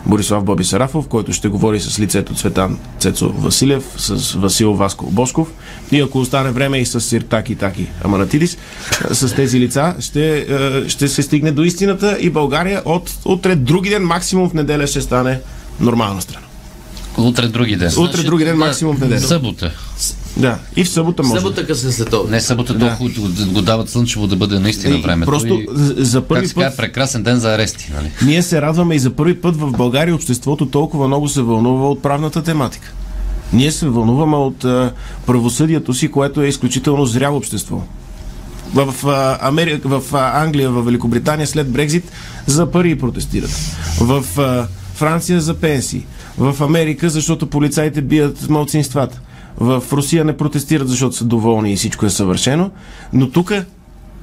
Борислав 0.06 0.44
Боби 0.44 0.64
Сарафов, 0.64 1.08
който 1.08 1.32
ще 1.32 1.48
говори 1.48 1.80
с 1.80 2.00
лицето 2.00 2.34
Цветан 2.34 2.78
Цецо 2.98 3.28
Василев, 3.28 3.84
с 3.96 4.32
Васил 4.32 4.74
Васко 4.74 5.06
Бошков 5.10 5.48
и 5.92 6.00
ако 6.00 6.18
остане 6.18 6.50
време 6.50 6.78
и 6.78 6.86
с 6.86 7.00
Сиртаки 7.00 7.54
Таки 7.54 7.86
Аманатидис, 8.04 8.58
с 9.10 9.34
тези 9.34 9.60
лица 9.60 9.94
ще, 10.00 10.38
а, 10.38 10.88
ще 10.88 11.08
се 11.08 11.22
стигне 11.22 11.52
до 11.52 11.62
истината 11.62 12.16
и 12.20 12.30
България 12.30 12.82
от 12.84 13.10
утре 13.24 13.56
други 13.56 13.90
ден, 13.90 14.02
максимум 14.02 14.50
в 14.50 14.54
неделя 14.54 14.86
ще 14.86 15.00
стане 15.00 15.40
нормална 15.80 16.22
страна. 16.22 16.46
Утре 17.18 17.48
други 17.48 17.76
ден. 17.76 17.92
Утре 17.98 18.22
други 18.22 18.44
ден, 18.44 18.58
да, 18.58 18.64
максимум 18.64 18.96
в 18.96 19.00
неделя. 19.00 19.20
Събота. 19.20 19.72
Да. 20.36 20.58
И 20.76 20.84
в 20.84 20.88
събота 20.88 21.22
може. 21.22 21.40
събота 21.40 21.66
късен 21.66 21.90
обед. 22.12 22.30
Не 22.30 22.40
събота 22.40 22.74
Да. 22.74 22.88
толкова 22.88 23.10
го, 23.46 23.62
дават 23.62 23.90
слънчево 23.90 24.26
да 24.26 24.36
бъде 24.36 24.58
наистина 24.58 24.96
И 24.96 25.02
времето. 25.02 25.30
просто 25.30 25.54
и, 25.54 25.66
за- 25.76 25.94
как 25.94 26.20
първи 26.20 26.42
казва, 26.42 26.62
път 26.62 26.76
прекрасен 26.76 27.22
ден 27.22 27.36
за 27.36 27.50
арести, 27.50 27.92
нали? 27.94 28.10
ние 28.24 28.42
се 28.42 28.62
радваме 28.62 28.94
и 28.94 28.98
за 28.98 29.10
първи 29.10 29.40
път 29.40 29.56
в 29.56 29.70
България 29.70 30.14
обществото 30.14 30.66
толкова 30.66 31.06
много 31.06 31.28
се 31.28 31.42
вълнува 31.42 31.88
от 31.88 32.02
правната 32.02 32.42
тематика. 32.42 32.92
Ние 33.52 33.72
се 33.72 33.88
вълнуваме 33.88 34.36
от 34.36 34.64
а, 34.64 34.92
правосъдието 35.26 35.94
си, 35.94 36.08
което 36.08 36.42
е 36.42 36.46
изключително 36.46 37.06
зряло 37.06 37.36
общество. 37.36 37.82
В, 38.74 38.94
а, 39.06 39.38
Америка, 39.42 39.88
в 39.90 40.14
а, 40.14 40.42
Англия, 40.42 40.70
в 40.70 40.82
Великобритания 40.82 41.46
след 41.46 41.70
Брекзит 41.70 42.12
за 42.46 42.70
пари 42.70 42.98
протестират. 42.98 43.50
В 44.00 44.24
а, 44.38 44.66
Франция 44.94 45.40
за 45.40 45.54
пенсии. 45.54 46.04
В 46.38 46.56
Америка, 46.60 47.10
защото 47.10 47.46
полицаите 47.46 48.00
бият 48.02 48.48
малцинствата. 48.48 49.20
В 49.58 49.82
Русия 49.92 50.24
не 50.24 50.36
протестират, 50.36 50.88
защото 50.88 51.16
са 51.16 51.24
доволни 51.24 51.72
и 51.72 51.76
всичко 51.76 52.06
е 52.06 52.10
съвършено. 52.10 52.70
Но 53.12 53.30
тук 53.30 53.52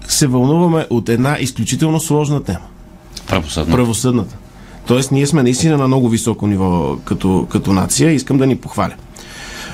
се 0.07 0.27
вълнуваме 0.27 0.85
от 0.89 1.09
една 1.09 1.37
изключително 1.39 1.99
сложна 1.99 2.43
тема 2.43 2.59
Правосъдно. 3.27 3.75
правосъдната. 3.75 4.35
Тоест, 4.87 5.11
ние 5.11 5.27
сме 5.27 5.43
наистина 5.43 5.77
на 5.77 5.87
много 5.87 6.09
високо 6.09 6.47
ниво 6.47 6.97
като, 7.05 7.47
като 7.49 7.73
нация. 7.73 8.11
Искам 8.11 8.37
да 8.37 8.47
ни 8.47 8.55
похваля. 8.55 8.93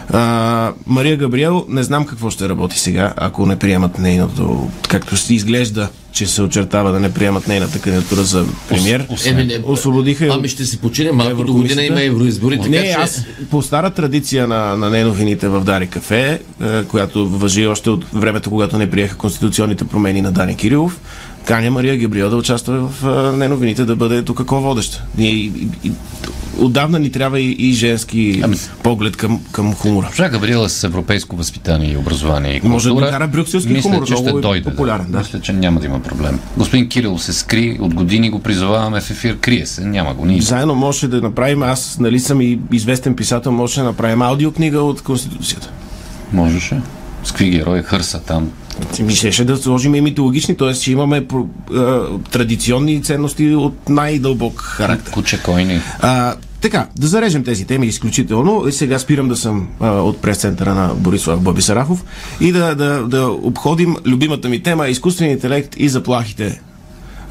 А, 0.09 0.71
Мария 0.87 1.17
Габриел, 1.17 1.65
не 1.69 1.83
знам 1.83 2.05
какво 2.05 2.29
ще 2.29 2.49
работи 2.49 2.79
сега, 2.79 3.13
ако 3.17 3.45
не 3.45 3.59
приемат 3.59 3.99
нейното, 3.99 4.69
както 4.89 5.17
си 5.17 5.35
изглежда, 5.35 5.89
че 6.13 6.27
се 6.27 6.41
очертава 6.41 6.91
да 6.91 6.99
не 6.99 7.13
приемат 7.13 7.47
нейната 7.47 7.79
кандидатура 7.79 8.23
за 8.23 8.45
премьер. 8.69 9.07
Еми, 9.25 9.43
не, 9.43 9.59
Освободиха 9.65 10.27
Ами 10.31 10.47
ще 10.47 10.65
си 10.65 10.77
почине 10.77 11.11
малко 11.11 11.43
до 11.43 11.53
година 11.53 11.83
има 11.83 12.03
евроизбори, 12.03 12.57
така 12.57 12.69
не, 12.69 12.83
че... 12.83 12.91
аз 12.91 13.25
по 13.51 13.61
стара 13.61 13.89
традиция 13.89 14.47
на, 14.47 14.77
на 14.77 14.89
неновините 14.89 15.47
в 15.47 15.63
Дари 15.63 15.87
Кафе, 15.87 16.39
е, 16.63 16.83
която 16.83 17.29
въжи 17.29 17.67
още 17.67 17.89
от 17.89 18.05
времето, 18.13 18.49
когато 18.49 18.77
не 18.77 18.89
приеха 18.89 19.17
конституционните 19.17 19.83
промени 19.83 20.21
на 20.21 20.31
Дани 20.31 20.55
Кирилов, 20.55 20.99
каня 21.45 21.71
Мария 21.71 21.97
Габриел 21.97 22.29
да 22.29 22.35
участва 22.35 22.87
в 22.87 23.03
неновините, 23.37 23.85
да 23.85 23.95
бъде 23.95 24.23
тук 24.23 24.45
ко-водеща. 24.45 25.03
Ние, 25.17 25.29
и, 25.29 25.45
и, 25.83 25.87
и, 25.87 25.91
отдавна 26.59 26.99
ни 26.99 27.11
трябва 27.11 27.39
и, 27.39 27.51
и 27.51 27.73
женски 27.73 28.41
Ами- 28.43 28.57
поглед 28.83 29.17
към, 29.17 29.39
към 29.51 29.73
хумора. 29.75 30.05
Госпожа 30.05 30.29
Габриела 30.29 30.69
с 30.69 30.83
европейско 30.83 31.35
възпитание 31.35 31.91
и 31.91 31.97
образование 31.97 32.51
и 32.51 32.59
култура. 32.59 32.73
Може 32.73 32.89
да 32.89 33.09
кара 33.09 33.27
брюкселски 33.27 33.73
мисля, 33.73 33.89
хумор, 33.89 34.07
че 34.07 34.15
ще 34.15 34.29
е 34.29 34.33
дойде. 34.33 34.69
популярен, 34.69 35.05
да. 35.09 35.17
Мисля, 35.17 35.41
че 35.41 35.53
няма 35.53 35.79
да 35.79 35.85
има 35.85 35.99
проблем. 36.01 36.39
Господин 36.57 36.89
Кирил 36.89 37.17
се 37.17 37.33
скри, 37.33 37.77
от 37.81 37.93
години 37.93 38.29
го 38.29 38.39
призоваваме 38.39 39.01
в 39.01 39.09
ефир, 39.11 39.37
крие 39.37 39.65
се, 39.65 39.81
няма 39.81 40.13
го. 40.13 40.25
Ние 40.25 40.41
Заедно 40.41 40.75
може 40.75 41.07
да 41.07 41.21
направим, 41.21 41.63
аз 41.63 41.97
нали 41.99 42.19
съм 42.19 42.41
и 42.41 42.59
известен 42.71 43.15
писател, 43.15 43.51
може 43.51 43.79
да 43.79 43.83
направим 43.83 44.21
аудиокнига 44.21 44.81
от 44.81 45.01
Конституцията. 45.01 45.69
можеше. 46.33 46.81
С 47.23 47.31
какви 47.31 47.49
герои 47.49 47.81
хърса 47.83 48.19
там. 48.19 48.51
Ми 48.99 49.45
да 49.45 49.57
сложим 49.57 49.95
и 49.95 50.01
митологични, 50.01 50.57
т.е. 50.57 50.73
че 50.73 50.91
имаме 50.91 51.27
а, 51.73 52.01
традиционни 52.31 53.03
ценности 53.03 53.55
от 53.55 53.89
най-дълбок 53.89 54.61
характер. 54.61 55.11
Куче 55.11 55.43
койни. 55.43 55.81
А, 55.99 56.35
така, 56.61 56.87
да 56.97 57.07
зарежем 57.07 57.43
тези 57.43 57.65
теми 57.65 57.87
изключително. 57.87 58.67
И 58.67 58.71
сега 58.71 58.99
спирам 58.99 59.27
да 59.27 59.35
съм 59.35 59.67
а, 59.79 59.91
от 59.91 60.21
прес-центъра 60.21 60.73
на 60.73 60.93
Борислав 60.95 61.41
Боби 61.41 61.61
Сарафов 61.61 62.03
и 62.41 62.51
да, 62.51 62.75
да, 62.75 63.07
да 63.07 63.27
обходим 63.27 63.95
любимата 64.05 64.49
ми 64.49 64.63
тема 64.63 64.87
изкуственият 64.87 65.37
интелект 65.37 65.75
и 65.77 65.89
заплахите 65.89 66.61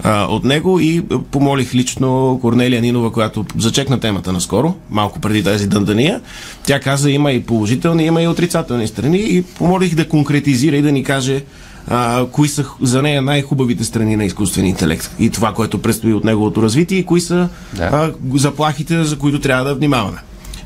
а, 0.04 0.24
от 0.24 0.44
него 0.44 0.80
и 0.80 1.02
помолих 1.30 1.74
лично 1.74 2.38
Корнелия 2.40 2.82
Нинова, 2.82 3.12
която 3.12 3.44
зачекна 3.58 4.00
темата 4.00 4.32
наскоро, 4.32 4.74
малко 4.90 5.20
преди 5.20 5.42
тази 5.42 5.66
дъндания. 5.66 6.20
Тя 6.66 6.80
каза 6.80 7.10
има 7.10 7.32
и 7.32 7.42
положителни, 7.42 8.04
има 8.04 8.22
и 8.22 8.28
отрицателни 8.28 8.86
страни 8.86 9.18
и 9.18 9.42
помолих 9.42 9.94
да 9.94 10.08
конкретизира 10.08 10.76
и 10.76 10.82
да 10.82 10.92
ни 10.92 11.04
каже 11.04 11.44
а, 11.88 12.26
кои 12.32 12.48
са 12.48 12.64
за 12.82 13.02
нея 13.02 13.22
най-хубавите 13.22 13.84
страни 13.84 14.16
на 14.16 14.24
изкуствения 14.24 14.70
интелект 14.70 15.10
и 15.18 15.30
това, 15.30 15.52
което 15.52 15.82
предстои 15.82 16.14
от 16.14 16.24
неговото 16.24 16.62
развитие 16.62 16.98
и 16.98 17.06
кои 17.06 17.20
са 17.20 17.48
Да. 17.76 17.82
а, 17.82 18.12
заплахите, 18.38 19.04
за 19.04 19.18
които 19.18 19.40
трябва 19.40 19.64
да 19.64 19.74
внимаваме. 19.74 20.18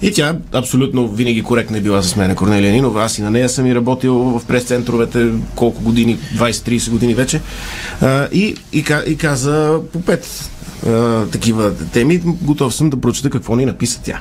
И 0.02 0.12
тя 0.12 0.36
абсолютно 0.52 1.08
винаги 1.08 1.42
коректна 1.42 1.78
е 1.78 1.80
била 1.80 2.02
с 2.02 2.16
мен, 2.16 2.34
Корнелия 2.34 2.72
Нинова. 2.72 3.04
Аз 3.04 3.18
и 3.18 3.22
на 3.22 3.30
нея 3.30 3.48
съм 3.48 3.66
и 3.66 3.74
работил 3.74 4.14
в 4.14 4.42
прес-центровете 4.48 5.30
колко 5.54 5.82
години, 5.82 6.18
20-30 6.36 6.90
години 6.90 7.14
вече. 7.14 7.40
А, 8.00 8.28
и, 8.32 8.56
и, 8.72 8.84
и 9.06 9.16
каза 9.16 9.80
по 9.92 10.00
пет 10.00 10.50
а, 10.86 11.26
такива 11.26 11.74
теми. 11.74 12.20
Готов 12.24 12.74
съм 12.74 12.90
да 12.90 13.00
прочета 13.00 13.30
какво 13.30 13.56
ни 13.56 13.66
написа 13.66 14.00
тя. 14.04 14.20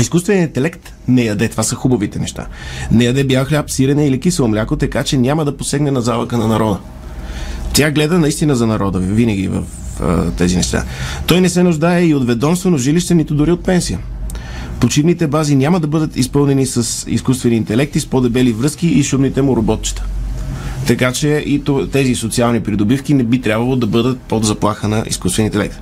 Изкуственият 0.00 0.48
интелект 0.48 0.92
не 1.08 1.22
яде, 1.22 1.48
това 1.48 1.62
са 1.62 1.74
хубавите 1.74 2.18
неща. 2.18 2.46
Не 2.90 3.04
яде 3.04 3.24
бял 3.24 3.44
хляб, 3.44 3.70
сирене 3.70 4.06
или 4.06 4.20
кисело 4.20 4.48
мляко, 4.48 4.76
така 4.76 5.04
че 5.04 5.16
няма 5.16 5.44
да 5.44 5.56
посегне 5.56 5.90
на 5.90 6.02
залъка 6.02 6.38
на 6.38 6.48
народа. 6.48 6.78
Тя 7.72 7.90
гледа 7.90 8.18
наистина 8.18 8.56
за 8.56 8.66
народа, 8.66 8.98
винаги 8.98 9.48
в 9.48 9.62
а, 10.00 10.30
тези 10.30 10.56
неща. 10.56 10.84
Той 11.26 11.40
не 11.40 11.48
се 11.48 11.62
нуждае 11.62 12.04
и 12.04 12.14
от 12.14 12.26
ведомствено 12.26 12.78
жилище, 12.78 13.14
нито 13.14 13.34
дори 13.34 13.52
от 13.52 13.64
пенсия. 13.64 13.98
Почивните 14.84 15.26
бази 15.26 15.56
няма 15.56 15.80
да 15.80 15.86
бъдат 15.86 16.16
изпълнени 16.16 16.66
с 16.66 17.06
изкуствени 17.10 17.56
интелекти, 17.56 18.00
с 18.00 18.06
по-дебели 18.06 18.52
връзки 18.52 18.86
и 18.86 19.02
шумните 19.02 19.42
му 19.42 19.56
роботчета. 19.56 20.04
Така 20.86 21.12
че 21.12 21.28
и 21.28 21.62
тези 21.92 22.14
социални 22.14 22.60
придобивки 22.60 23.14
не 23.14 23.24
би 23.24 23.40
трябвало 23.40 23.76
да 23.76 23.86
бъдат 23.86 24.20
под 24.20 24.44
заплаха 24.44 24.88
на 24.88 25.04
изкуствен 25.06 25.46
интелект. 25.46 25.80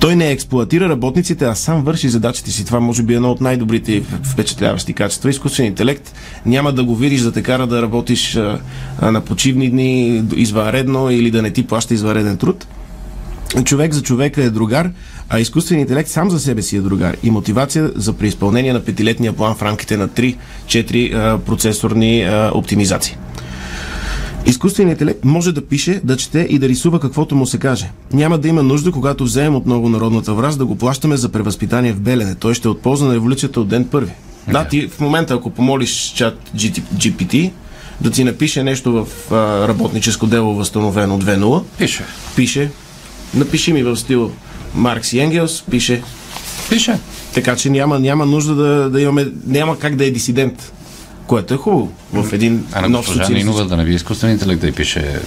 Той 0.00 0.16
не 0.16 0.30
експлуатира 0.30 0.88
работниците, 0.88 1.44
а 1.44 1.54
сам 1.54 1.84
върши 1.84 2.08
задачите 2.08 2.50
си. 2.50 2.66
Това 2.66 2.80
може 2.80 3.02
би 3.02 3.12
е 3.12 3.16
едно 3.16 3.30
от 3.30 3.40
най-добрите 3.40 4.02
впечатляващи 4.32 4.92
качества. 4.92 5.30
Изкуствен 5.30 5.66
интелект 5.66 6.12
няма 6.46 6.72
да 6.72 6.84
го 6.84 6.96
видиш 6.96 7.20
да 7.20 7.32
те 7.32 7.42
кара 7.42 7.66
да 7.66 7.82
работиш 7.82 8.36
а, 8.36 8.60
на 9.02 9.20
почивни 9.20 9.70
дни, 9.70 10.22
извънредно 10.36 11.10
или 11.10 11.30
да 11.30 11.42
не 11.42 11.50
ти 11.50 11.66
плаща 11.66 11.94
извънреден 11.94 12.36
труд. 12.36 12.66
Човек 13.64 13.94
за 13.94 14.02
човека 14.02 14.42
е 14.42 14.50
другар, 14.50 14.90
а 15.28 15.40
изкуственият 15.40 15.88
интелект 15.90 16.10
сам 16.10 16.30
за 16.30 16.40
себе 16.40 16.62
си 16.62 16.76
е 16.76 16.80
другар 16.80 17.16
и 17.22 17.30
мотивация 17.30 17.90
за 17.94 18.12
преизпълнение 18.12 18.72
на 18.72 18.84
петилетния 18.84 19.32
план 19.32 19.54
в 19.54 19.62
рамките 19.62 19.96
на 19.96 20.08
3-4 20.08 21.14
а, 21.14 21.38
процесорни 21.38 22.22
а, 22.22 22.50
оптимизации. 22.54 23.16
Изкуственият 24.46 25.00
интелект 25.00 25.24
може 25.24 25.52
да 25.52 25.66
пише, 25.66 26.00
да 26.04 26.16
чете 26.16 26.46
и 26.50 26.58
да 26.58 26.68
рисува 26.68 27.00
каквото 27.00 27.36
му 27.36 27.46
се 27.46 27.58
каже. 27.58 27.90
Няма 28.12 28.38
да 28.38 28.48
има 28.48 28.62
нужда, 28.62 28.92
когато 28.92 29.24
вземем 29.24 29.54
отново 29.54 29.88
народната 29.88 30.34
враз, 30.34 30.56
да 30.56 30.66
го 30.66 30.76
плащаме 30.76 31.16
за 31.16 31.28
превъзпитание 31.28 31.92
в 31.92 32.00
Белене. 32.00 32.34
Той 32.34 32.54
ще 32.54 32.68
е 32.68 32.70
от 32.70 32.82
полза 32.82 33.04
на 33.06 33.14
еволюцията 33.14 33.60
от 33.60 33.68
ден 33.68 33.84
първи. 33.84 34.12
Да, 34.52 34.64
ти 34.68 34.88
в 34.88 35.00
момента, 35.00 35.34
ако 35.34 35.50
помолиш 35.50 36.12
чат 36.16 36.38
GPT 36.56 37.50
да 38.00 38.10
ти 38.10 38.24
напише 38.24 38.62
нещо 38.62 38.92
в 38.92 39.32
а, 39.32 39.68
работническо 39.68 40.26
дело 40.26 40.54
възстановено 40.54 41.18
2.0, 41.20 41.62
Пише. 41.78 42.04
пише, 42.36 42.70
напиши 43.34 43.72
ми 43.72 43.82
в 43.82 43.96
стил 43.96 44.32
Маркс 44.74 45.12
и 45.12 45.18
Енгелс, 45.18 45.62
пише, 45.70 46.02
Пише. 46.70 46.98
така 47.34 47.56
че 47.56 47.70
няма, 47.70 47.98
няма 47.98 48.26
нужда 48.26 48.54
да, 48.54 48.90
да 48.90 49.00
имаме, 49.00 49.26
няма 49.46 49.78
как 49.78 49.96
да 49.96 50.04
е 50.04 50.10
дисидент, 50.10 50.72
което 51.26 51.54
е 51.54 51.56
хубаво 51.56 51.92
в 52.12 52.32
един 52.32 52.64
А 52.72 52.88
нов 52.88 53.06
госпожа 53.06 53.28
Нинова 53.28 53.64
да 53.64 53.76
не 53.76 53.84
би 53.84 53.94
изкуствен 53.94 54.30
интелект 54.30 54.60
да 54.60 54.68
й 54.68 54.72
пише 54.72 55.20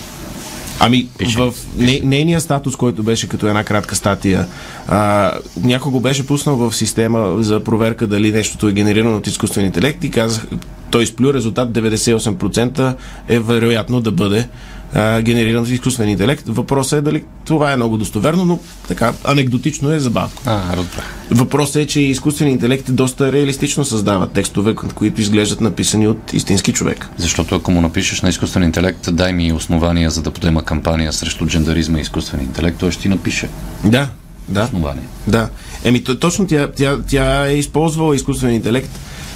Ами, 0.80 1.08
Пише. 1.18 1.38
в 1.38 1.54
не, 1.78 2.02
нейния 2.04 2.42
статус, 2.42 2.76
който 2.76 3.04
беше 3.04 3.30
като 3.30 3.48
една 3.48 3.64
кратка 3.64 3.96
статия, 3.96 4.48
а, 4.88 5.32
някой 5.64 5.92
го 5.92 6.00
беше 6.00 6.28
пуснал 6.28 6.56
в 6.56 6.76
система 6.76 7.44
за 7.44 7.64
проверка 7.64 8.08
дали 8.08 8.32
нещото 8.32 8.68
е 8.68 8.74
генерирано 8.74 9.18
от 9.18 9.28
изкуствен 9.28 9.66
интелект 9.66 10.04
и 10.04 10.12
казах, 10.12 10.46
той 10.92 11.04
изплю 11.04 11.34
резултат 11.34 11.70
98% 11.70 12.96
е 13.30 13.40
вероятно 13.40 14.02
да 14.02 14.12
бъде 14.12 14.48
а, 14.94 15.22
генериран 15.22 15.64
от 15.64 15.70
изкуствен 15.70 16.10
интелект. 16.10 16.44
Въпросът 16.48 17.00
е 17.00 17.02
дали 17.02 17.24
това 17.46 17.72
е 17.72 17.76
много 17.76 17.98
достоверно, 17.98 18.46
но 18.46 18.60
така 18.88 19.14
анекдотично 19.24 19.92
е 19.92 20.00
забавно. 20.00 20.36
А, 20.46 20.76
разбрах. 20.78 21.16
Въпросът 21.32 21.76
е, 21.76 21.88
че 21.88 22.02
изкуственият 22.02 22.56
интелект 22.56 22.96
доста 22.96 23.32
реалистично 23.32 23.86
създава 23.86 24.28
текстове, 24.28 24.76
които 24.76 25.22
изглеждат 25.22 25.62
написани 25.62 26.08
от 26.08 26.34
истински 26.34 26.74
човек. 26.74 27.10
Защото 27.18 27.56
ако 27.56 27.72
му 27.72 27.82
напишеш 27.82 28.22
на 28.22 28.30
изкуствен 28.30 28.64
интелект, 28.64 29.10
дай 29.16 29.34
ми 29.34 29.54
основания 29.54 30.10
за 30.10 30.22
да 30.22 30.32
подема 30.32 30.64
кампания 30.64 31.14
срещу 31.14 31.46
джендаризма 31.46 31.98
и 31.98 32.02
изкуствен 32.02 32.42
интелект, 32.42 32.78
той 32.78 32.92
ще 32.92 33.02
ти 33.02 33.10
напише 33.10 33.50
Да, 33.84 34.10
да. 34.48 34.64
основания. 34.64 35.04
Да. 35.28 35.50
Еми, 35.84 36.04
то, 36.04 36.20
точно 36.20 36.48
тя, 36.48 36.72
тя, 36.72 36.98
тя 37.08 37.48
е 37.48 37.54
използвала 37.54 38.16
изкуствен 38.16 38.54
интелект, 38.54 38.90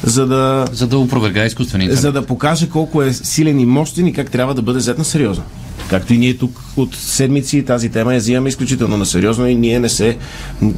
за 0.03 0.27
да, 0.27 0.65
За 0.71 0.87
да 0.87 0.97
опровергае 0.97 1.45
изкуствен 1.45 1.81
интелект. 1.81 2.01
за 2.01 2.11
да 2.11 2.25
покаже 2.25 2.69
колко 2.69 3.01
е 3.03 3.13
силен 3.13 3.59
и 3.59 3.65
мощен 3.65 4.07
и 4.07 4.13
как 4.13 4.31
трябва 4.31 4.53
да 4.53 4.61
бъде 4.61 4.79
взет 4.79 4.97
на 4.97 5.05
сериозно. 5.05 5.43
Както 5.89 6.13
и 6.13 6.17
ние 6.17 6.37
тук 6.37 6.61
от 6.77 6.95
седмици 6.95 7.65
тази 7.65 7.89
тема 7.89 8.13
я 8.13 8.19
взимаме 8.19 8.49
изключително 8.49 8.97
на 8.97 9.05
сериозно 9.05 9.47
и 9.47 9.55
ние 9.55 9.79
не 9.79 9.89
се 9.89 10.17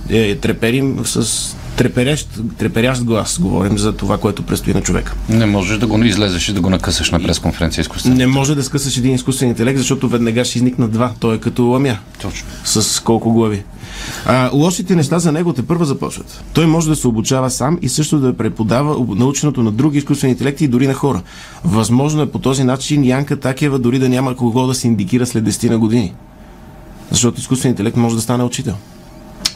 е, 0.10 0.36
треперим 0.36 1.00
с 1.06 1.56
треперящ, 1.76 2.30
треперящ 2.58 3.04
глас 3.04 3.40
говорим 3.40 3.78
за 3.78 3.94
това, 3.94 4.18
което 4.18 4.44
предстои 4.44 4.74
на 4.74 4.82
човека. 4.82 5.16
Не 5.30 5.46
можеш 5.46 5.78
да 5.78 5.88
го 5.88 6.04
излезеш 6.04 6.50
и 6.50 6.54
да 6.54 6.62
го 6.62 6.70
накъсаш 6.70 7.12
на 7.12 7.24
пресконференция 7.24 7.82
изкуствено. 7.82 8.16
Не 8.16 8.28
може 8.28 8.56
да 8.56 8.64
скъсаш 8.64 8.98
един 8.98 9.16
изкуствен 9.16 9.50
интелект, 9.50 9.78
защото 9.78 10.08
веднага 10.08 10.46
ще 10.46 10.58
изникнат 10.58 10.92
два. 10.92 11.12
Той 11.20 11.36
е 11.36 11.40
като 11.40 11.66
ламя. 11.66 11.98
Точно. 12.22 12.48
С 12.64 13.04
колко 13.04 13.34
глави. 13.34 13.64
А, 14.26 14.50
лошите 14.54 14.96
неща 14.96 15.20
за 15.20 15.32
него 15.32 15.54
те 15.54 15.64
първа 15.64 15.86
започват. 15.86 16.44
Той 16.54 16.66
може 16.66 16.90
да 16.90 16.96
се 16.96 17.08
обучава 17.08 17.50
сам 17.50 17.80
и 17.82 17.90
също 17.90 18.20
да 18.20 18.38
преподава 18.38 19.06
наученото 19.16 19.64
на 19.64 19.72
други 19.72 19.98
изкуствени 19.98 20.32
интелекти 20.32 20.64
и 20.64 20.68
дори 20.68 20.88
на 20.88 20.94
хора. 20.94 21.22
Възможно 21.64 22.22
е 22.22 22.32
по 22.32 22.40
този 22.40 22.64
начин 22.64 23.06
Янка 23.06 23.40
Такева 23.40 23.80
дори 23.80 24.00
да 24.00 24.10
няма 24.10 24.36
кого 24.36 24.68
да 24.68 24.74
се 24.74 24.88
индикира 24.88 25.26
след 25.26 25.44
10 25.44 25.70
на 25.70 25.78
години. 25.78 26.14
Защото 27.12 27.40
изкуственият 27.40 27.80
интелект 27.80 27.98
може 27.98 28.16
да 28.16 28.22
стане 28.22 28.44
учител. 28.44 28.76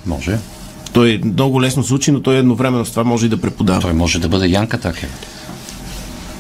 Може. 0.06 0.40
Той 0.94 1.22
много 1.26 1.62
лесно 1.62 1.84
се 1.84 1.94
учи, 1.94 2.12
но 2.12 2.22
той 2.22 2.36
едновременно 2.36 2.86
с 2.86 2.90
това 2.90 3.04
може 3.04 3.26
и 3.26 3.30
да 3.30 3.38
преподава. 3.38 3.82
Той 3.82 3.94
може 3.94 4.20
да 4.20 4.30
бъде 4.30 4.48
Янка 4.48 4.78
Такева. 4.80 5.12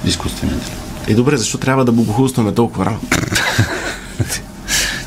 Изкуствен 0.06 0.50
интелект. 0.50 0.75
Е, 1.08 1.13
добре, 1.13 1.38
защо 1.38 1.58
трябва 1.58 1.86
да 1.86 1.91
богохулстваме 1.91 2.51
толкова 2.51 2.86
рано? 2.86 3.00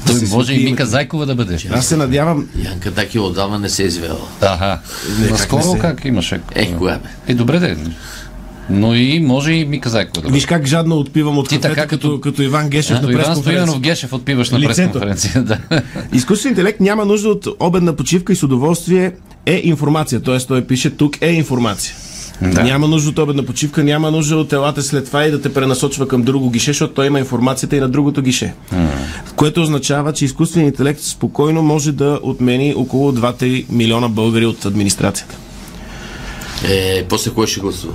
Той 0.07 0.15
се 0.17 0.27
може 0.27 0.53
и 0.55 0.65
Мика 0.65 0.87
Зайкова 0.87 1.27
да 1.27 1.35
бъде. 1.35 1.59
Аз 1.71 1.87
се 1.87 1.97
надявам, 1.97 2.47
Янка 2.59 2.91
таки 2.91 3.19
отдавна 3.19 3.59
не 3.59 3.69
се 3.69 3.83
е 3.83 3.87
извела. 3.87 4.19
Аха. 4.41 4.79
Не, 5.21 5.31
Наскоро 5.31 5.61
как 5.63 5.71
се- 5.71 5.79
как 5.79 6.05
имаше? 6.05 6.41
Е, 6.55 6.73
кое 6.73 6.93
бе? 6.93 7.09
Е, 7.27 7.35
добре 7.35 7.59
де. 7.59 7.77
Но 8.71 8.95
и 8.95 9.21
може 9.21 9.53
и 9.53 9.65
Мика 9.65 9.91
Зайкова 9.91 10.15
да 10.15 10.23
бъде. 10.23 10.35
виж 10.35 10.47
как 10.47 10.67
жадно 10.67 10.97
отпивам 10.97 11.39
от 11.39 11.49
Ти 11.49 11.55
кафето, 11.57 11.75
така 11.75 11.87
като, 11.87 12.09
като- 12.09 12.21
като 12.21 12.43
Иван 12.43 12.69
Гешев 12.69 12.91
Като 12.91 13.07
на 13.07 13.13
Иван 13.13 13.25
пресконференция. 13.25 13.63
Стоянов 13.63 13.81
Гешев 13.81 14.13
отпиваш 14.13 14.51
на 14.51 14.61
пресконференция. 14.61 15.43
Да. 15.43 15.59
Изкуственият 16.13 16.59
интелект 16.59 16.81
няма 16.81 17.05
нужда 17.05 17.29
от 17.29 17.47
обедна 17.61 17.93
почивка 17.93 18.33
и 18.33 18.37
с 18.37 18.43
удоволствие 18.43 19.13
е 19.47 19.61
информация. 19.65 20.23
Т.е. 20.23 20.39
той 20.39 20.65
пише 20.65 20.91
тук 20.91 21.23
е 21.23 21.33
информация. 21.33 21.95
Да. 22.43 22.63
Няма 22.63 22.89
нужда 22.89 23.11
от 23.11 23.19
обедна 23.19 23.43
почивка, 23.43 23.85
няма 23.85 24.11
нужда 24.11 24.37
от 24.37 24.53
елата 24.53 24.83
след 24.83 25.07
това 25.07 25.25
и 25.25 25.31
да 25.31 25.41
те 25.41 25.55
пренасочва 25.55 26.09
към 26.09 26.23
друго 26.23 26.51
гише, 26.51 26.71
защото 26.71 26.95
той 26.95 27.07
има 27.07 27.19
информацията 27.19 27.77
и 27.77 27.81
на 27.81 27.89
другото 27.89 28.23
гише. 28.23 28.55
Което 29.37 29.63
означава, 29.63 30.13
че 30.13 30.25
изкуственият 30.25 30.75
интелект 30.75 31.01
спокойно 31.01 31.63
може 31.63 31.93
да 31.93 32.21
отмени 32.23 32.75
около 32.77 33.13
2-3 33.13 33.65
милиона 33.71 34.09
българи 34.09 34.47
от 34.47 34.65
администрацията. 34.65 35.37
Е, 36.69 37.05
после 37.09 37.31
кой 37.31 37.47
ще 37.47 37.61
гласува? 37.61 37.95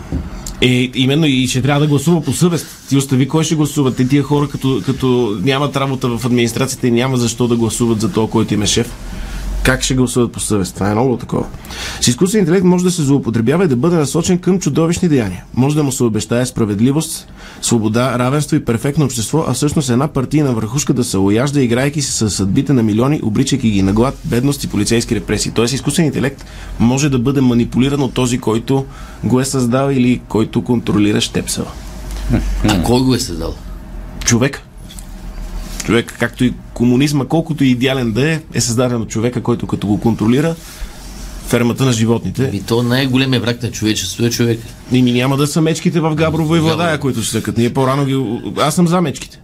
Е, 0.62 0.92
именно 0.96 1.26
и 1.26 1.48
ще 1.48 1.62
трябва 1.62 1.82
да 1.82 1.88
гласува 1.88 2.22
по 2.22 2.34
съвест. 2.34 2.68
Ти 2.90 2.98
остави 2.98 3.28
кой 3.28 3.44
ще 3.44 3.56
гласува. 3.56 3.94
Те 3.94 4.08
тия 4.08 4.24
хора, 4.24 4.48
като, 4.50 4.82
като 4.86 5.38
нямат 5.44 5.76
работа 5.76 6.08
в 6.08 6.26
администрацията 6.26 6.88
и 6.88 6.92
няма 6.92 7.18
защо 7.18 7.48
да 7.48 7.56
гласуват 7.56 8.02
за 8.02 8.12
то, 8.12 8.28
който 8.28 8.54
им 8.54 8.64
е 8.64 8.68
шеф. 8.68 8.92
Как 9.68 9.82
ще 9.84 9.96
гласуват 9.96 10.32
по 10.32 10.40
съвест? 10.40 10.74
Това 10.74 10.90
е 10.90 10.94
много 10.94 11.18
такова. 11.18 11.46
С 12.02 12.08
изкуствен 12.08 12.40
интелект 12.40 12.64
може 12.64 12.84
да 12.84 12.92
се 12.92 13.04
злоупотребява 13.04 13.66
и 13.66 13.68
да 13.68 13.76
бъде 13.76 13.96
насочен 13.96 14.40
към 14.40 14.60
чудовищни 14.60 15.10
деяния. 15.10 15.44
Може 15.54 15.76
да 15.76 15.84
му 15.84 15.92
се 15.92 16.04
обещае 16.04 16.46
справедливост, 16.46 17.28
свобода, 17.62 18.20
равенство 18.20 18.56
и 18.56 18.66
перфектно 18.66 19.06
общество, 19.06 19.46
а 19.48 19.54
всъщност 19.54 19.90
една 19.90 20.08
партийна 20.08 20.54
върхушка 20.54 20.94
да 20.94 21.04
се 21.04 21.18
ояжда, 21.18 21.62
играйки 21.62 22.02
се 22.02 22.12
с 22.12 22.30
съдбите 22.30 22.74
на 22.74 22.84
милиони, 22.84 23.20
обричайки 23.24 23.72
ги 23.72 23.82
на 23.82 23.94
глад, 23.94 24.18
бедност 24.24 24.64
и 24.64 24.68
полицейски 24.68 25.16
репресии. 25.16 25.52
Тоест 25.52 25.74
изкуствен 25.74 26.06
интелект 26.06 26.46
може 26.80 27.10
да 27.10 27.20
бъде 27.20 27.42
манипулиран 27.42 28.02
от 28.02 28.14
този, 28.14 28.38
който 28.38 28.86
го 29.24 29.40
е 29.40 29.46
създал 29.46 29.90
или 29.92 30.22
който 30.28 30.64
контролира 30.64 31.22
щепсела. 31.22 31.72
А 32.70 32.84
кой 32.84 33.02
го 33.02 33.16
е 33.16 33.20
създал? 33.20 33.56
Човек. 34.26 34.67
Човек, 35.88 36.14
както 36.20 36.44
и 36.44 36.54
комунизма, 36.74 37.26
колкото 37.26 37.64
и 37.64 37.68
идеален 37.68 38.12
да 38.12 38.32
е, 38.32 38.40
е 38.54 38.62
създаден 38.62 39.02
от 39.02 39.10
човека, 39.10 39.42
който 39.42 39.68
като 39.68 39.88
го 39.88 40.00
контролира 40.00 40.56
фермата 41.46 41.86
на 41.86 41.92
животните. 41.92 42.52
И 42.54 42.62
то 42.62 42.84
най-големия 42.84 43.42
враг 43.42 43.64
на 43.64 43.72
човечеството 43.72 44.26
е 44.26 44.30
човек. 44.30 44.60
И 44.92 45.02
ми 45.02 45.12
няма 45.12 45.38
да 45.38 45.48
са 45.48 45.62
мечките 45.62 46.00
в 46.00 46.16
Габрово 46.16 46.56
и 46.56 46.60
Владая, 46.60 47.00
които 47.00 47.22
ще 47.22 47.32
съкат. 47.32 47.58
Ние 47.58 47.74
по-рано 47.74 48.06
ги... 48.06 48.42
Аз 48.62 48.76
съм 48.76 48.88
за 48.88 49.02
мечките. 49.02 49.40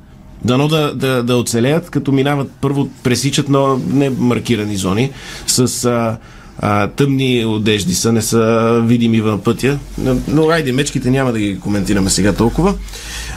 Дано 0.45 0.67
да, 0.67 0.95
да, 0.95 1.23
да 1.23 1.37
оцелеят, 1.37 1.89
като 1.89 2.11
минават 2.11 2.51
първо, 2.61 2.89
пресичат 3.03 3.49
на 3.49 3.77
немаркирани 3.87 4.75
зони 4.75 5.11
с 5.47 5.85
а, 5.85 6.17
а, 6.59 6.87
тъмни 6.87 7.45
одежди 7.45 7.95
са, 7.95 8.11
не 8.11 8.21
са 8.21 8.81
видими 8.85 9.17
на 9.17 9.37
пътя. 9.37 9.79
Но, 9.97 10.17
но 10.27 10.49
айде, 10.49 10.71
мечките 10.71 11.09
няма 11.11 11.31
да 11.31 11.39
ги 11.39 11.59
коментираме 11.59 12.09
сега 12.09 12.33
толкова. 12.33 12.73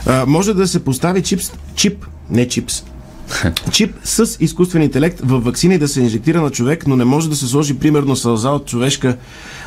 А, 0.05 0.25
може 0.25 0.53
да 0.53 0.67
се 0.67 0.83
постави 0.83 1.23
чипс, 1.23 1.51
чип, 1.75 2.05
не 2.29 2.47
чипс, 2.47 2.83
чип 3.71 3.95
с 4.03 4.37
изкуствен 4.39 4.81
интелект 4.81 5.19
в 5.23 5.39
вакцини 5.39 5.77
да 5.77 5.87
се 5.87 6.01
инжектира 6.01 6.41
на 6.41 6.49
човек, 6.49 6.87
но 6.87 6.95
не 6.95 7.05
може 7.05 7.29
да 7.29 7.35
се 7.35 7.47
сложи 7.47 7.73
примерно 7.73 8.15
сълза 8.15 8.49
от 8.49 8.65
човешка 8.65 9.17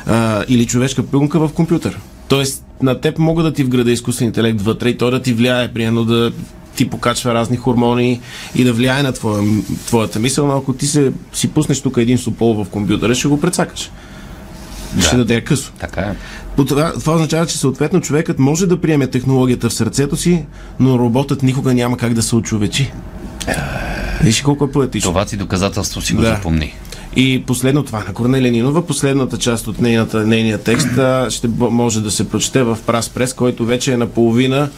а, 0.05 0.43
или 0.47 0.65
човешка 0.65 1.03
пилнка 1.03 1.39
в 1.39 1.53
компютър. 1.53 1.99
Тоест, 2.27 2.63
на 2.81 3.01
теб 3.01 3.19
мога 3.19 3.43
да 3.43 3.53
ти 3.53 3.63
вграда 3.63 3.91
изкуствен 3.91 4.27
интелект 4.27 4.61
вътре 4.61 4.89
и 4.89 4.97
той 4.97 5.11
да 5.11 5.21
ти 5.21 5.33
влияе, 5.33 5.73
примерно 5.73 6.05
да 6.05 6.31
ти 6.75 6.89
покачва 6.89 7.33
разни 7.33 7.57
хормони 7.57 8.21
и 8.55 8.63
да 8.63 8.73
влияе 8.73 9.03
на 9.03 9.11
твоя, 9.11 9.43
твоята 9.85 10.19
мисъл, 10.19 10.47
но 10.47 10.57
ако 10.57 10.73
ти 10.73 10.87
се, 10.87 11.11
си 11.33 11.47
пуснеш 11.47 11.81
тук 11.81 11.97
един 11.97 12.17
супол 12.17 12.63
в 12.63 12.69
компютъра, 12.69 13.15
ще 13.15 13.27
го 13.27 13.39
прецакаш. 13.39 13.91
Ще 14.99 15.17
даде 15.17 15.41
късо. 15.41 15.71
Така 15.79 16.01
е. 16.01 16.15
Това, 16.55 16.93
това 16.93 17.13
означава, 17.13 17.45
че 17.45 17.57
съответно 17.57 18.01
човекът 18.01 18.39
може 18.39 18.67
да 18.67 18.81
приеме 18.81 19.07
технологията 19.07 19.69
в 19.69 19.73
сърцето 19.73 20.17
си, 20.17 20.45
но 20.79 20.99
роботът 20.99 21.43
никога 21.43 21.73
няма 21.73 21.97
как 21.97 22.13
да 22.13 22.21
се 22.21 22.35
очовечи. 22.35 22.91
Виж 24.23 24.41
колко 24.41 24.65
е 24.65 24.71
поетично. 24.71 25.11
Това 25.11 25.25
ти 25.25 25.37
доказателство 25.37 26.01
си 26.01 26.13
го 26.13 26.21
Да. 26.21 26.27
запомни. 26.27 26.73
И 27.15 27.43
последно 27.47 27.83
това 27.83 28.03
на 28.07 28.13
Корнелия 28.13 28.51
Нинова, 28.51 28.85
последната 28.85 29.37
част 29.37 29.67
от 29.67 29.81
нейната, 29.81 30.27
нейния 30.27 30.57
текст 30.57 30.87
ще 31.29 31.47
може 31.57 32.01
да 32.01 32.11
се 32.11 32.29
прочете 32.29 32.63
в 32.63 32.77
Прас 32.85 33.09
Прес, 33.09 33.33
който 33.33 33.65
вече 33.65 33.93
е 33.93 33.97
наполовина. 33.97 34.69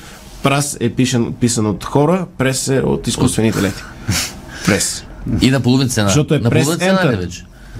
Прас 0.44 0.78
е 0.80 0.90
пишен, 0.90 1.34
писан 1.34 1.66
от 1.66 1.84
хора, 1.86 2.26
прес 2.38 2.68
е 2.68 2.80
от 2.80 3.08
изкуствени 3.08 3.48
интелекти. 3.48 3.82
Прес. 4.66 5.06
И 5.42 5.52
на 5.52 5.60
половин 5.60 5.90
цена. 5.90 6.08
Защото 6.08 6.34
е 6.34 6.40
на 6.40 6.50
прес 6.50 6.76
цена? 6.76 7.28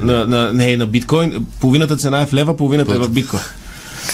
На, 0.02 0.26
на, 0.28 0.54
не, 0.54 0.78
на 0.78 0.86
биткоин. 0.86 1.46
Половината 1.60 1.98
цена 1.98 2.22
е 2.22 2.26
в 2.26 2.34
лева, 2.34 2.58
половината 2.58 2.96
е 2.96 2.98
в 2.98 3.10
биткоин. 3.10 3.42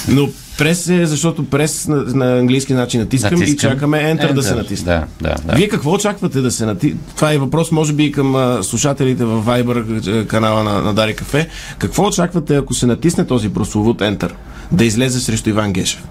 Но 0.07 0.29
прес 0.57 0.87
е, 0.87 1.05
защото 1.05 1.45
прес 1.45 1.87
на, 1.87 1.95
на 1.95 2.39
английски 2.39 2.73
начин 2.73 3.01
натискам, 3.01 3.35
и 3.35 3.39
Натискам. 3.39 3.71
чакаме 3.71 3.97
Enter, 3.97 4.33
да 4.33 4.43
се 4.43 4.55
натисне. 4.55 4.85
Да, 4.93 5.05
да, 5.21 5.35
да. 5.45 5.55
Вие 5.55 5.69
какво 5.69 5.91
очаквате 5.91 6.41
да 6.41 6.51
се 6.51 6.65
нати... 6.65 6.95
Това 7.15 7.33
е 7.33 7.37
въпрос, 7.37 7.71
може 7.71 7.93
би, 7.93 8.03
и 8.05 8.11
към 8.11 8.35
а, 8.35 8.63
слушателите 8.63 9.25
в 9.25 9.43
Viber 9.45 10.27
канала 10.27 10.63
на, 10.63 10.81
на 10.81 10.93
Дари 10.93 11.15
Кафе. 11.15 11.47
Какво 11.77 12.03
очаквате, 12.07 12.55
ако 12.55 12.73
се 12.73 12.85
натисне 12.85 13.25
този 13.27 13.49
прословут 13.49 13.99
Enter, 13.99 14.31
да 14.71 14.85
излезе 14.85 15.19
срещу 15.19 15.49
Иван 15.49 15.73
Гешев? 15.73 16.03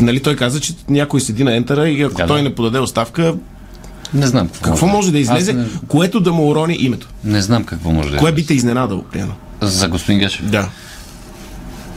Нали 0.00 0.20
той 0.20 0.36
каза, 0.36 0.60
че 0.60 0.74
някой 0.88 1.20
седи 1.20 1.44
на 1.44 1.56
ентера 1.56 1.88
и 1.88 2.02
ако 2.02 2.14
Да, 2.14 2.26
той 2.26 2.38
да. 2.38 2.42
не 2.42 2.54
подаде 2.54 2.78
оставка, 2.78 3.34
Не 4.14 4.26
знам 4.26 4.48
какво, 4.48 4.70
какво 4.70 4.86
може 4.86 5.12
да 5.12 5.18
излезе, 5.18 5.52
не, 5.52 5.66
което 5.88 6.20
да 6.20 6.32
му 6.32 6.48
урони 6.48 6.76
името? 6.80 7.08
не 7.24 7.42
знам 7.42 7.64
какво 7.64 7.90
може 7.92 8.10
да 8.10 8.16
Кое 8.16 8.32
би 8.32 8.46
те 8.46 8.54
изненадало, 8.54 9.02
приема? 9.12 9.34
За 9.60 9.88
господин 9.88 10.20
Гешев. 10.20 10.50
Да. 10.50 10.68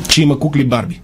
Че 0.07 0.21
има 0.21 0.39
кукли 0.39 0.65
Барби. 0.65 1.01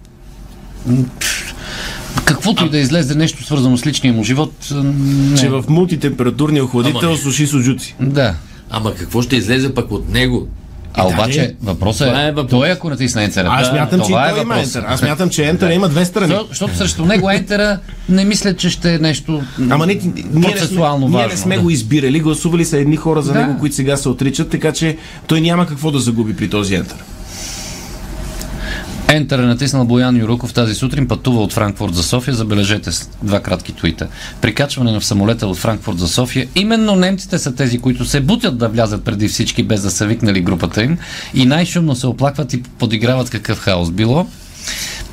Каквото 2.24 2.66
и 2.66 2.70
да 2.70 2.78
излезе 2.78 3.14
нещо 3.14 3.44
свързано 3.44 3.76
с 3.76 3.86
личния 3.86 4.12
му 4.14 4.24
живот, 4.24 4.52
не. 4.74 5.38
Че 5.38 5.48
в 5.48 5.64
мултитемпературния 5.68 6.64
охладител 6.64 7.08
Ама 7.08 7.16
суши 7.16 7.46
суджуци. 7.46 7.94
Да. 8.00 8.34
Ама 8.70 8.94
какво 8.94 9.22
ще 9.22 9.36
излезе 9.36 9.74
пък 9.74 9.90
от 9.90 10.08
него? 10.08 10.48
А 10.94 11.02
да, 11.02 11.08
обаче 11.08 11.40
не. 11.40 11.54
въпросът 11.62 12.08
е, 12.08 12.20
е 12.20 12.32
въпрос. 12.32 12.50
той 12.50 12.70
ако 12.70 12.90
натисне 12.90 13.24
ентера. 13.24 13.48
Аз 13.50 13.62
да, 13.62 13.70
смятам, 13.70 14.00
че 14.00 14.04
и 14.04 14.06
това 14.06 14.28
е 14.28 14.30
той 14.30 14.42
има 14.42 14.58
ентер. 14.58 14.84
Аз 14.88 15.00
смятам, 15.00 15.30
че 15.30 15.44
ентера 15.44 15.74
има 15.74 15.88
две 15.88 16.04
страни. 16.04 16.26
Защо- 16.28 16.46
Защото 16.48 16.76
срещу 16.76 17.04
него 17.04 17.30
ентера 17.30 17.78
не 18.08 18.24
мисля, 18.24 18.56
че 18.56 18.70
ще 18.70 18.94
е 18.94 18.98
нещо 18.98 19.42
Ама 19.70 19.86
не, 19.86 19.94
ние, 19.94 20.12
не 20.14 20.42
сме, 20.42 20.52
процесуално 20.52 21.08
ние 21.08 21.16
не 21.16 21.22
важно. 21.22 21.38
сме 21.38 21.56
да. 21.56 21.62
го 21.62 21.70
избирали, 21.70 22.20
гласували 22.20 22.64
са 22.64 22.78
едни 22.78 22.96
хора 22.96 23.22
за 23.22 23.32
Да. 23.32 23.38
него, 23.40 23.58
които 23.58 23.74
сега 23.74 23.96
се 23.96 24.08
отричат, 24.08 24.48
така 24.48 24.72
че 24.72 24.96
той 25.26 25.40
няма 25.40 25.66
какво 25.66 25.90
да 25.90 25.98
загуби 25.98 26.36
при 26.36 26.48
този 26.48 26.74
ентер. 26.74 26.96
Ентър 29.12 29.38
е 29.38 29.46
натиснал 29.46 29.84
Боян 29.84 30.16
Юруков 30.16 30.54
тази 30.54 30.74
сутрин, 30.74 31.08
пътува 31.08 31.42
от 31.42 31.52
Франкфурт 31.52 31.94
за 31.94 32.02
София. 32.02 32.34
Забележете 32.34 32.90
два 33.22 33.40
кратки 33.40 33.72
твита. 33.72 34.08
Прикачване 34.40 34.92
на 34.92 35.00
самолета 35.00 35.46
от 35.46 35.56
Франкфурт 35.56 35.98
за 35.98 36.08
София. 36.08 36.48
Именно 36.54 36.96
немците 36.96 37.38
са 37.38 37.54
тези, 37.54 37.78
които 37.78 38.04
се 38.04 38.20
бутят 38.20 38.58
да 38.58 38.68
влязат 38.68 39.04
преди 39.04 39.28
всички, 39.28 39.62
без 39.62 39.82
да 39.82 39.90
са 39.90 40.06
викнали 40.06 40.40
групата 40.40 40.82
им. 40.82 40.98
И 41.34 41.46
най-шумно 41.46 41.94
се 41.94 42.06
оплакват 42.06 42.52
и 42.52 42.62
подиграват 42.62 43.30
какъв 43.30 43.58
хаос 43.58 43.90
било. 43.90 44.26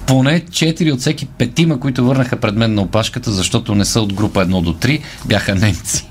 Поне 0.09 0.41
4 0.41 0.93
от 0.93 0.99
всеки 0.99 1.25
петима, 1.25 1.79
които 1.79 2.05
върнаха 2.05 2.37
пред 2.37 2.55
мен 2.55 2.73
на 2.73 2.81
опашката, 2.81 3.31
защото 3.31 3.75
не 3.75 3.85
са 3.85 4.01
от 4.01 4.13
група 4.13 4.45
1 4.45 4.61
до 4.61 4.73
3, 4.73 5.01
бяха 5.25 5.55
немци. 5.55 6.07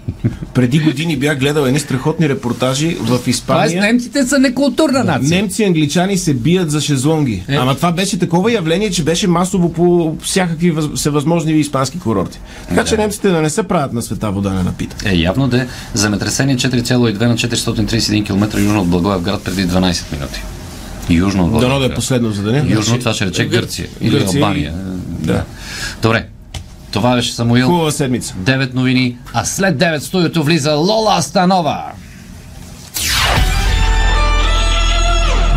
Преди 0.54 0.78
години 0.78 1.16
бях 1.16 1.38
гледал 1.38 1.62
едни 1.62 1.80
страхотни 1.80 2.28
репортажи 2.28 2.96
в 3.00 3.18
Испания. 3.26 3.82
немците 3.82 4.26
са 4.26 4.38
некултурна 4.38 5.04
нация. 5.04 5.40
Немци 5.40 5.62
и 5.62 5.66
англичани 5.66 6.18
се 6.18 6.34
бият 6.34 6.70
за 6.70 6.80
шезлонги. 6.80 7.44
Е. 7.48 7.54
Ама 7.54 7.74
това 7.74 7.92
беше 7.92 8.18
такова 8.18 8.52
явление, 8.52 8.90
че 8.90 9.02
беше 9.02 9.28
масово 9.28 9.72
по 9.72 10.16
всякакви 10.22 10.70
въз... 10.70 10.86
всевъзможни 10.94 11.52
испански 11.52 11.98
курорти. 11.98 12.38
Така 12.68 12.84
че 12.84 12.96
немците 12.96 13.28
да 13.28 13.42
не 13.42 13.50
се 13.50 13.62
правят 13.62 13.92
на 13.92 14.02
света 14.02 14.30
вода 14.30 14.52
не 14.52 14.62
напитат. 14.62 15.06
Е, 15.06 15.16
явно 15.16 15.48
да 15.48 15.62
е 15.62 15.66
земетресение 15.94 16.56
4,2 16.56 17.26
на 17.26 17.34
431 17.34 18.26
км 18.26 18.60
южно 18.60 18.80
от 18.80 18.88
Благоевград 18.88 19.44
преди 19.44 19.66
12 19.66 20.12
минути. 20.12 20.42
Южно 21.10 21.44
от 21.46 21.60
Дано 21.60 21.78
да 21.78 21.86
е 21.86 21.94
последно 21.94 22.30
за 22.30 22.42
деня. 22.42 22.64
Южно 22.68 22.98
това 22.98 23.14
ще 23.14 23.26
рече 23.26 23.44
Гърция. 23.46 23.88
Или 24.00 24.18
Гърция 24.18 24.38
и- 24.38 24.42
Албания. 24.42 24.72
Да. 25.08 25.44
Добре. 26.02 26.26
Това 26.90 27.14
беше 27.14 27.32
Самуил. 27.32 27.66
Хубава 27.66 27.90
седмица. 27.90 28.34
9 28.38 28.74
новини, 28.74 29.16
а 29.32 29.44
след 29.44 29.78
9 29.78 30.00
в 30.00 30.04
студиото 30.04 30.42
влиза 30.44 30.72
Лола 30.72 31.22
Станова. 31.22 31.84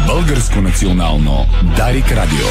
Българско 0.08 0.62
национално 0.62 1.46
Дарик 1.78 2.12
Радио. 2.12 2.48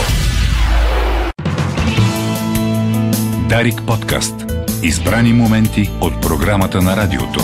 Дарик 3.48 3.82
подкаст. 3.82 4.34
Избрани 4.82 5.32
моменти 5.32 5.90
от 6.00 6.20
програмата 6.20 6.82
на 6.82 6.96
радиото. 6.96 7.40